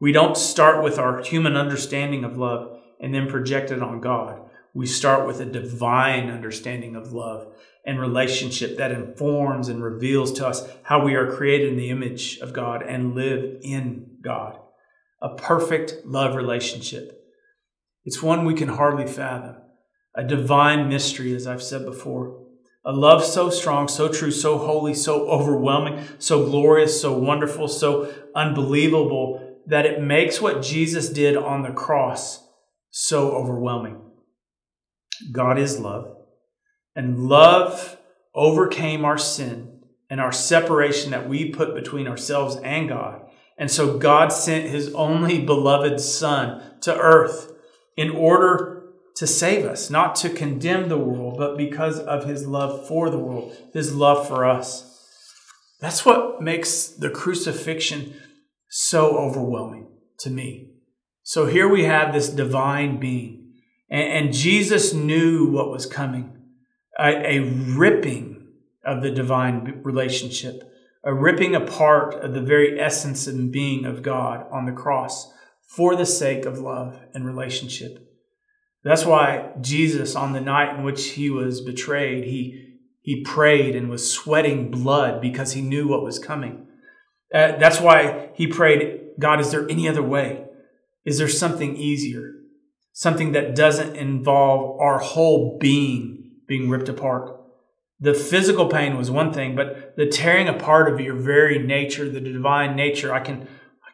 We 0.00 0.12
don't 0.12 0.36
start 0.36 0.82
with 0.82 0.98
our 0.98 1.22
human 1.22 1.56
understanding 1.56 2.24
of 2.24 2.38
love 2.38 2.78
and 3.00 3.14
then 3.14 3.28
project 3.28 3.70
it 3.70 3.82
on 3.82 4.00
God. 4.00 4.40
We 4.72 4.86
start 4.86 5.26
with 5.26 5.40
a 5.40 5.44
divine 5.44 6.30
understanding 6.30 6.96
of 6.96 7.12
love 7.12 7.52
and 7.84 8.00
relationship 8.00 8.76
that 8.76 8.92
informs 8.92 9.68
and 9.68 9.82
reveals 9.82 10.32
to 10.32 10.46
us 10.46 10.68
how 10.82 11.04
we 11.04 11.14
are 11.14 11.30
created 11.30 11.70
in 11.70 11.76
the 11.76 11.90
image 11.90 12.38
of 12.38 12.52
God 12.52 12.82
and 12.82 13.14
live 13.14 13.58
in 13.62 14.16
God. 14.22 14.58
A 15.20 15.34
perfect 15.34 15.96
love 16.04 16.34
relationship. 16.34 17.24
It's 18.04 18.22
one 18.22 18.44
we 18.44 18.54
can 18.54 18.68
hardly 18.68 19.06
fathom. 19.06 19.56
A 20.14 20.24
divine 20.24 20.88
mystery, 20.88 21.34
as 21.34 21.46
I've 21.46 21.62
said 21.62 21.84
before. 21.84 22.40
A 22.84 22.92
love 22.92 23.24
so 23.24 23.50
strong, 23.50 23.88
so 23.88 24.08
true, 24.08 24.30
so 24.30 24.58
holy, 24.58 24.94
so 24.94 25.28
overwhelming, 25.28 26.04
so 26.18 26.44
glorious, 26.44 27.00
so 27.00 27.16
wonderful, 27.16 27.68
so 27.68 28.12
unbelievable 28.34 29.58
that 29.66 29.86
it 29.86 30.02
makes 30.02 30.40
what 30.40 30.62
Jesus 30.62 31.10
did 31.10 31.36
on 31.36 31.62
the 31.62 31.70
cross 31.70 32.46
so 32.90 33.32
overwhelming. 33.32 34.00
God 35.30 35.58
is 35.58 35.78
love, 35.78 36.16
and 36.96 37.28
love 37.28 37.98
overcame 38.34 39.04
our 39.04 39.18
sin 39.18 39.80
and 40.08 40.20
our 40.20 40.32
separation 40.32 41.10
that 41.10 41.28
we 41.28 41.50
put 41.50 41.74
between 41.74 42.08
ourselves 42.08 42.56
and 42.56 42.88
God. 42.88 43.22
And 43.58 43.70
so 43.70 43.98
God 43.98 44.32
sent 44.32 44.70
his 44.70 44.92
only 44.94 45.40
beloved 45.44 46.00
Son 46.00 46.62
to 46.80 46.96
earth 46.96 47.52
in 47.96 48.10
order 48.10 48.79
to 49.16 49.26
save 49.26 49.64
us, 49.64 49.90
not 49.90 50.14
to 50.16 50.30
condemn 50.30 50.88
the 50.88 50.98
world, 50.98 51.36
but 51.36 51.56
because 51.56 51.98
of 51.98 52.24
his 52.24 52.46
love 52.46 52.86
for 52.86 53.10
the 53.10 53.18
world, 53.18 53.56
his 53.72 53.94
love 53.94 54.26
for 54.26 54.44
us. 54.44 54.86
That's 55.80 56.04
what 56.04 56.42
makes 56.42 56.86
the 56.86 57.10
crucifixion 57.10 58.14
so 58.68 59.16
overwhelming 59.16 59.88
to 60.18 60.30
me. 60.30 60.70
So 61.22 61.46
here 61.46 61.68
we 61.68 61.84
have 61.84 62.12
this 62.12 62.28
divine 62.28 62.98
being, 62.98 63.54
and, 63.90 64.26
and 64.26 64.34
Jesus 64.34 64.92
knew 64.92 65.50
what 65.50 65.70
was 65.70 65.86
coming 65.86 66.36
a, 66.98 67.36
a 67.36 67.40
ripping 67.40 68.46
of 68.84 69.02
the 69.02 69.10
divine 69.10 69.80
relationship, 69.82 70.62
a 71.04 71.14
ripping 71.14 71.54
apart 71.54 72.14
of 72.14 72.34
the 72.34 72.42
very 72.42 72.78
essence 72.78 73.26
and 73.26 73.50
being 73.50 73.84
of 73.84 74.02
God 74.02 74.46
on 74.50 74.66
the 74.66 74.72
cross 74.72 75.32
for 75.66 75.96
the 75.96 76.06
sake 76.06 76.44
of 76.44 76.58
love 76.58 77.00
and 77.14 77.24
relationship. 77.24 78.09
That's 78.82 79.04
why 79.04 79.52
Jesus, 79.60 80.16
on 80.16 80.32
the 80.32 80.40
night 80.40 80.74
in 80.76 80.82
which 80.82 81.10
he 81.10 81.30
was 81.30 81.60
betrayed, 81.60 82.24
he 82.24 82.66
He 83.02 83.24
prayed 83.24 83.74
and 83.74 83.88
was 83.88 84.12
sweating 84.12 84.70
blood 84.70 85.20
because 85.20 85.54
he 85.54 85.62
knew 85.62 85.88
what 85.88 86.04
was 86.04 86.18
coming. 86.18 86.66
Uh, 87.32 87.56
that's 87.58 87.80
why 87.80 88.28
he 88.34 88.46
prayed, 88.46 89.00
God, 89.18 89.40
is 89.40 89.50
there 89.50 89.66
any 89.70 89.88
other 89.88 90.02
way? 90.02 90.44
Is 91.04 91.16
there 91.16 91.28
something 91.28 91.76
easier? 91.76 92.34
Something 92.92 93.32
that 93.32 93.54
doesn't 93.54 93.96
involve 93.96 94.78
our 94.80 94.98
whole 94.98 95.58
being 95.58 96.30
being 96.46 96.68
ripped 96.68 96.88
apart? 96.90 97.24
The 98.00 98.14
physical 98.14 98.66
pain 98.68 98.96
was 98.96 99.10
one 99.10 99.32
thing, 99.32 99.56
but 99.56 99.94
the 99.96 100.06
tearing 100.06 100.48
apart 100.48 100.92
of 100.92 101.00
your 101.00 101.16
very 101.16 101.58
nature, 101.58 102.08
the 102.08 102.20
divine 102.20 102.76
nature, 102.76 103.14
I 103.14 103.20
can 103.20 103.46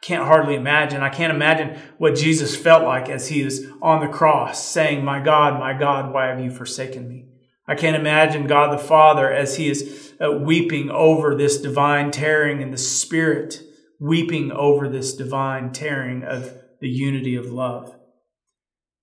can't 0.07 0.25
hardly 0.25 0.55
imagine. 0.55 1.03
I 1.03 1.09
can't 1.09 1.35
imagine 1.35 1.81
what 1.99 2.15
Jesus 2.15 2.55
felt 2.55 2.85
like 2.85 3.09
as 3.09 3.27
he 3.27 3.41
is 3.41 3.67
on 3.83 4.01
the 4.01 4.13
cross 4.13 4.65
saying, 4.65 5.05
My 5.05 5.19
God, 5.21 5.59
my 5.59 5.77
God, 5.77 6.13
why 6.13 6.27
have 6.27 6.39
you 6.39 6.53
forsaken 6.53 7.09
me? 7.09 7.27
I 7.67 7.75
can't 7.75 7.97
imagine 7.97 8.47
God 8.47 8.73
the 8.73 8.83
Father 8.83 9.33
as 9.33 9.57
he 9.57 9.69
is 9.69 10.15
uh, 10.25 10.31
weeping 10.31 10.91
over 10.91 11.35
this 11.35 11.61
divine 11.61 12.13
tearing 12.13 12.63
and 12.63 12.73
the 12.73 12.79
Spirit, 12.79 13.61
weeping 13.99 14.53
over 14.53 14.89
this 14.89 15.13
divine 15.13 15.73
tearing 15.73 16.23
of 16.23 16.55
the 16.81 16.89
unity 16.89 17.35
of 17.35 17.47
love. 17.47 17.97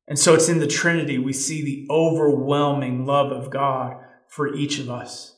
And 0.08 0.18
so 0.18 0.34
it's 0.34 0.48
in 0.48 0.60
the 0.60 0.68
Trinity 0.68 1.18
we 1.18 1.34
see 1.34 1.62
the 1.62 1.86
overwhelming 1.94 3.06
love 3.06 3.30
of 3.30 3.50
God 3.50 3.98
for 4.30 4.56
each 4.56 4.80
of 4.80 4.89
us. 4.89 5.36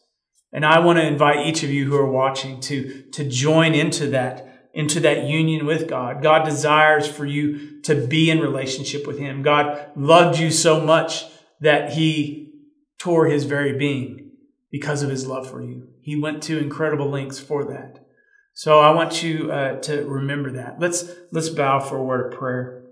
And 0.54 0.64
I 0.64 0.78
want 0.78 1.00
to 1.00 1.08
invite 1.08 1.48
each 1.48 1.64
of 1.64 1.72
you 1.72 1.86
who 1.86 1.98
are 1.98 2.12
watching 2.12 2.60
to, 2.62 3.04
to 3.14 3.28
join 3.28 3.74
into 3.74 4.08
that, 4.12 4.55
into 4.76 5.00
that 5.00 5.24
union 5.24 5.66
with 5.66 5.88
God. 5.88 6.22
God 6.22 6.44
desires 6.44 7.08
for 7.08 7.26
you 7.26 7.82
to 7.84 7.96
be 7.96 8.30
in 8.30 8.42
relationship 8.42 9.08
with 9.08 9.18
Him. 9.18 9.42
God 9.42 9.90
loved 9.96 10.38
you 10.38 10.52
so 10.52 10.82
much 10.82 11.24
that 11.62 11.94
He 11.94 12.52
tore 13.00 13.26
His 13.28 13.46
very 13.46 13.78
being 13.78 14.32
because 14.70 15.02
of 15.02 15.10
His 15.10 15.26
love 15.26 15.50
for 15.50 15.64
you. 15.64 15.88
He 16.02 16.20
went 16.20 16.44
to 16.44 16.60
incredible 16.60 17.10
lengths 17.10 17.40
for 17.40 17.64
that. 17.66 18.06
So 18.54 18.80
I 18.80 18.92
want 18.92 19.24
you 19.24 19.52
uh, 19.52 19.80
to 19.82 20.06
remember 20.06 20.52
that. 20.52 20.80
Let's, 20.80 21.10
let's 21.32 21.50
bow 21.50 21.80
for 21.80 21.98
a 21.98 22.04
word 22.04 22.34
of 22.34 22.38
prayer. 22.38 22.84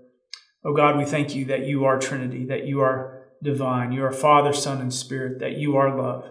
Oh 0.64 0.72
God, 0.72 0.96
we 0.96 1.04
thank 1.04 1.34
you 1.34 1.44
that 1.46 1.66
you 1.66 1.84
are 1.84 1.98
Trinity, 1.98 2.46
that 2.46 2.66
you 2.66 2.80
are 2.80 3.26
divine. 3.42 3.92
You 3.92 4.04
are 4.04 4.12
Father, 4.12 4.54
Son, 4.54 4.80
and 4.80 4.92
Spirit, 4.92 5.38
that 5.40 5.58
you 5.58 5.76
are 5.76 5.94
love. 5.94 6.26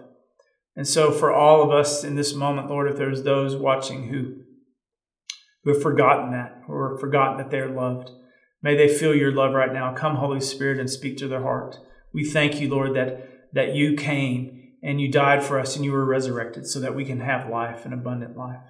And 0.76 0.86
so, 0.88 1.12
for 1.12 1.32
all 1.32 1.62
of 1.62 1.70
us 1.70 2.02
in 2.02 2.16
this 2.16 2.34
moment, 2.34 2.68
Lord, 2.68 2.90
if 2.90 2.96
there's 2.96 3.22
those 3.22 3.54
watching 3.54 4.08
who, 4.08 4.40
who 5.64 5.72
have 5.72 5.82
forgotten 5.82 6.30
that 6.32 6.62
or 6.68 6.90
have 6.90 7.00
forgotten 7.00 7.38
that 7.38 7.50
they're 7.50 7.70
loved, 7.70 8.10
may 8.62 8.76
they 8.76 8.88
feel 8.88 9.14
your 9.14 9.32
love 9.32 9.54
right 9.54 9.72
now. 9.72 9.94
Come, 9.94 10.16
Holy 10.16 10.40
Spirit, 10.40 10.78
and 10.78 10.88
speak 10.88 11.16
to 11.18 11.28
their 11.28 11.42
heart. 11.42 11.78
We 12.12 12.24
thank 12.24 12.60
you, 12.60 12.68
Lord, 12.68 12.94
that, 12.94 13.52
that 13.54 13.74
you 13.74 13.96
came 13.96 14.72
and 14.82 15.00
you 15.00 15.10
died 15.10 15.42
for 15.42 15.58
us 15.58 15.76
and 15.76 15.84
you 15.84 15.92
were 15.92 16.04
resurrected 16.04 16.66
so 16.66 16.78
that 16.80 16.94
we 16.94 17.04
can 17.04 17.20
have 17.20 17.48
life, 17.48 17.84
and 17.84 17.94
abundant 17.94 18.36
life. 18.36 18.60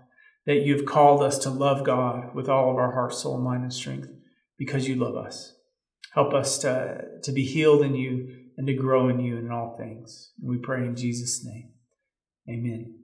That 0.47 0.63
you've 0.63 0.87
called 0.87 1.23
us 1.23 1.39
to 1.39 1.51
love 1.51 1.85
God 1.85 2.35
with 2.35 2.49
all 2.49 2.71
of 2.71 2.77
our 2.77 2.93
heart, 2.93 3.13
soul, 3.13 3.39
mind, 3.39 3.63
and 3.63 3.73
strength 3.73 4.09
because 4.57 4.87
you 4.89 4.95
love 4.95 5.17
us. 5.17 5.55
Help 6.13 6.33
us 6.33 6.59
to, 6.59 7.03
to 7.23 7.33
be 7.33 7.45
healed 7.45 7.83
in 7.83 7.95
you 7.97 8.29
and 8.57 8.67
to 8.67 8.75
grow 8.75 9.09
in 9.09 9.19
you 9.19 9.37
in 9.37 9.51
all 9.51 9.77
things. 9.77 10.31
And 10.41 10.49
we 10.49 10.59
pray 10.59 10.85
in 10.85 10.95
Jesus' 10.95 11.45
name. 11.45 11.71
Amen. 12.49 13.04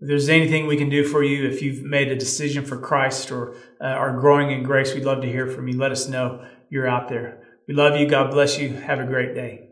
If 0.00 0.08
there's 0.08 0.28
anything 0.28 0.66
we 0.66 0.76
can 0.76 0.88
do 0.88 1.04
for 1.04 1.22
you, 1.22 1.46
if 1.46 1.62
you've 1.62 1.82
made 1.82 2.08
a 2.08 2.16
decision 2.16 2.64
for 2.64 2.76
Christ 2.76 3.30
or 3.30 3.54
uh, 3.80 3.84
are 3.84 4.18
growing 4.18 4.50
in 4.50 4.62
grace, 4.62 4.94
we'd 4.94 5.04
love 5.04 5.22
to 5.22 5.28
hear 5.28 5.46
from 5.46 5.68
you. 5.68 5.78
Let 5.78 5.92
us 5.92 6.08
know 6.08 6.44
you're 6.68 6.88
out 6.88 7.08
there. 7.08 7.42
We 7.68 7.74
love 7.74 7.98
you. 7.98 8.08
God 8.08 8.30
bless 8.30 8.58
you. 8.58 8.70
Have 8.70 9.00
a 9.00 9.06
great 9.06 9.34
day. 9.34 9.63